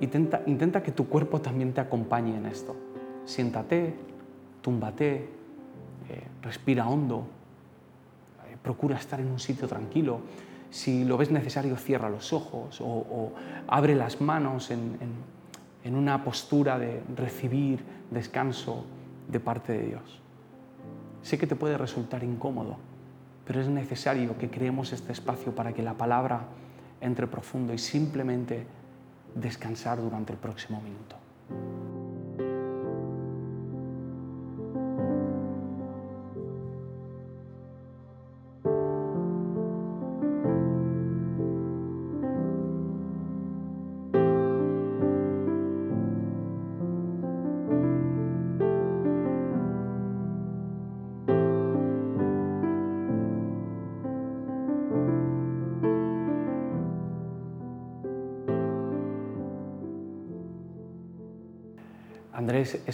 intenta, 0.00 0.82
que 0.82 0.92
tu 0.92 1.08
cuerpo 1.08 1.40
también 1.40 1.72
te 1.72 1.80
acompañe 1.80 2.36
en 2.36 2.46
esto. 2.46 2.76
Siéntate, 3.24 3.94
túmbate, 4.60 5.14
eh, 6.08 6.22
respira 6.42 6.86
hondo, 6.86 7.26
eh, 8.46 8.56
procura 8.62 8.96
estar 8.96 9.20
en 9.20 9.30
un 9.30 9.38
sitio 9.38 9.66
tranquilo. 9.66 10.20
Si 10.70 11.04
lo 11.04 11.16
ves 11.16 11.30
necesario, 11.30 11.76
cierra 11.76 12.10
los 12.10 12.32
ojos 12.32 12.80
o, 12.80 13.32
abre 13.66 13.94
las 13.94 14.20
manos 14.20 14.70
en 14.70 15.94
una 15.94 16.22
postura 16.22 16.78
de 16.78 17.02
recibir 17.16 17.82
descanso 18.10 18.84
de 19.28 19.40
parte 19.40 19.72
de 19.72 19.86
Dios. 19.86 20.20
Sé 21.22 21.38
que 21.38 21.46
te 21.46 21.56
puede 21.56 21.76
resultar 21.78 22.22
incómodo, 22.22 22.76
pero 23.48 23.62
es 23.62 23.68
necesario 23.68 24.36
que 24.36 24.50
creemos 24.50 24.92
este 24.92 25.10
espacio 25.10 25.54
para 25.54 25.72
que 25.72 25.82
la 25.82 25.94
palabra 25.94 26.42
entre 27.00 27.26
profundo 27.26 27.72
y 27.72 27.78
simplemente 27.78 28.66
descansar 29.34 30.02
durante 30.02 30.34
el 30.34 30.38
próximo 30.38 30.82
minuto. 30.82 31.97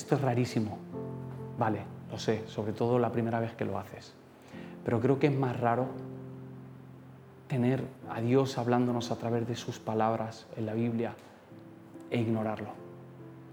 Esto 0.05 0.17
es 0.17 0.21
rarísimo. 0.21 0.77
Vale, 1.59 1.81
lo 2.11 2.19
sé, 2.19 2.47
sobre 2.47 2.75
todo 2.75 2.99
la 2.99 3.11
primera 3.11 3.41
vez 3.41 3.55
que 3.55 3.65
lo 3.65 3.79
haces. 3.79 4.13
Pero 4.85 5.01
creo 5.01 5.19
que 5.19 5.29
es 5.29 5.35
más 5.35 5.59
raro 5.59 5.87
tener 7.49 7.83
a 8.11 8.21
Dios 8.21 8.59
hablándonos 8.59 9.11
a 9.11 9.17
través 9.17 9.49
de 9.49 9.57
sus 9.57 9.79
palabras 9.79 10.47
en 10.59 10.67
la 10.67 10.75
Biblia 10.75 11.15
e 12.11 12.21
ignorarlo. 12.21 12.69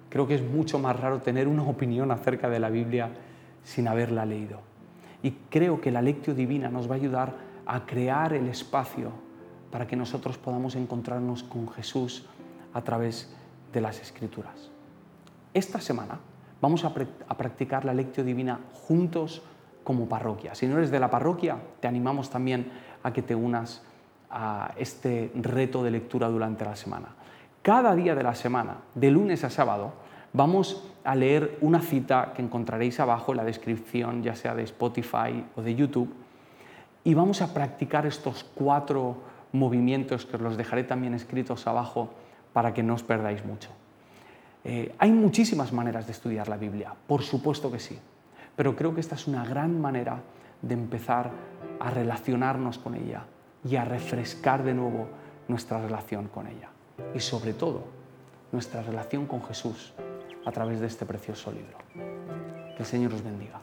Creo 0.09 0.27
que 0.27 0.35
es 0.35 0.43
mucho 0.43 0.77
más 0.77 0.99
raro 0.99 1.21
tener 1.21 1.47
una 1.47 1.63
opinión 1.63 2.11
acerca 2.11 2.49
de 2.49 2.59
la 2.59 2.69
Biblia 2.69 3.11
sin 3.63 3.87
haberla 3.87 4.25
leído. 4.25 4.59
Y 5.23 5.31
creo 5.49 5.79
que 5.79 5.89
la 5.89 6.01
lectio 6.01 6.35
divina 6.35 6.67
nos 6.67 6.89
va 6.89 6.95
a 6.95 6.97
ayudar 6.97 7.33
a 7.65 7.85
crear 7.85 8.33
el 8.33 8.49
espacio 8.49 9.11
para 9.71 9.87
que 9.87 9.95
nosotros 9.95 10.37
podamos 10.37 10.75
encontrarnos 10.75 11.43
con 11.43 11.69
Jesús 11.69 12.25
a 12.73 12.81
través 12.81 13.33
de 13.71 13.79
las 13.79 14.01
Escrituras. 14.01 14.69
Esta 15.53 15.79
semana 15.79 16.19
vamos 16.61 16.85
a, 16.85 16.93
practicar 16.93 17.83
la 17.83 17.93
lectio 17.93 18.23
divina 18.23 18.59
juntos 18.87 19.41
como 19.83 20.07
parroquia. 20.07 20.55
Si 20.55 20.67
no 20.67 20.77
eres 20.77 20.91
de 20.91 20.99
la 20.99 21.09
parroquia, 21.09 21.57
te 21.79 21.87
animamos 21.87 22.29
también 22.29 22.71
a 23.03 23.11
que 23.11 23.23
te 23.23 23.35
unas 23.35 23.83
a 24.29 24.71
este 24.77 25.31
reto 25.35 25.83
de 25.83 25.91
lectura 25.91 26.29
durante 26.29 26.63
la 26.63 26.75
semana. 26.75 27.09
Cada 27.61 27.95
día 27.95 28.15
de 28.15 28.23
la 28.23 28.33
semana, 28.33 28.77
de 28.95 29.11
lunes 29.11 29.43
a 29.43 29.49
sábado, 29.49 29.93
vamos 30.31 30.87
a 31.03 31.15
leer 31.15 31.57
una 31.61 31.81
cita 31.81 32.31
que 32.33 32.41
encontraréis 32.41 32.99
abajo 32.99 33.33
en 33.33 33.37
la 33.37 33.43
descripción, 33.43 34.23
ya 34.23 34.35
sea 34.35 34.55
de 34.55 34.63
Spotify 34.63 35.43
o 35.55 35.61
de 35.61 35.75
YouTube, 35.75 36.13
y 37.03 37.13
vamos 37.13 37.41
a 37.41 37.53
practicar 37.53 38.05
estos 38.05 38.43
cuatro 38.43 39.17
movimientos 39.51 40.25
que 40.25 40.37
os 40.37 40.41
los 40.41 40.57
dejaré 40.57 40.83
también 40.83 41.13
escritos 41.13 41.67
abajo 41.67 42.09
para 42.53 42.73
que 42.73 42.83
no 42.83 42.93
os 42.93 43.03
perdáis 43.03 43.43
mucho. 43.43 43.69
Eh, 44.63 44.93
hay 44.97 45.11
muchísimas 45.11 45.73
maneras 45.73 46.05
de 46.05 46.11
estudiar 46.11 46.47
la 46.47 46.57
Biblia, 46.57 46.93
por 47.07 47.23
supuesto 47.23 47.71
que 47.71 47.79
sí, 47.79 47.97
pero 48.55 48.75
creo 48.75 48.93
que 48.93 49.01
esta 49.01 49.15
es 49.15 49.27
una 49.27 49.45
gran 49.45 49.81
manera 49.81 50.21
de 50.61 50.73
empezar 50.73 51.31
a 51.79 51.89
relacionarnos 51.89 52.77
con 52.77 52.95
ella 52.95 53.25
y 53.67 53.75
a 53.75 53.85
refrescar 53.85 54.63
de 54.63 54.73
nuevo 54.73 55.07
nuestra 55.47 55.81
relación 55.81 56.27
con 56.27 56.47
ella. 56.47 56.69
Y 57.15 57.19
sobre 57.19 57.53
todo, 57.53 57.85
nuestra 58.51 58.83
relación 58.83 59.25
con 59.25 59.43
Jesús 59.43 59.93
a 60.45 60.51
través 60.51 60.79
de 60.79 60.87
este 60.87 61.05
precioso 61.05 61.51
libro. 61.51 61.77
Que 61.93 62.79
el 62.79 62.85
Señor 62.85 63.13
os 63.13 63.23
bendiga. 63.23 63.59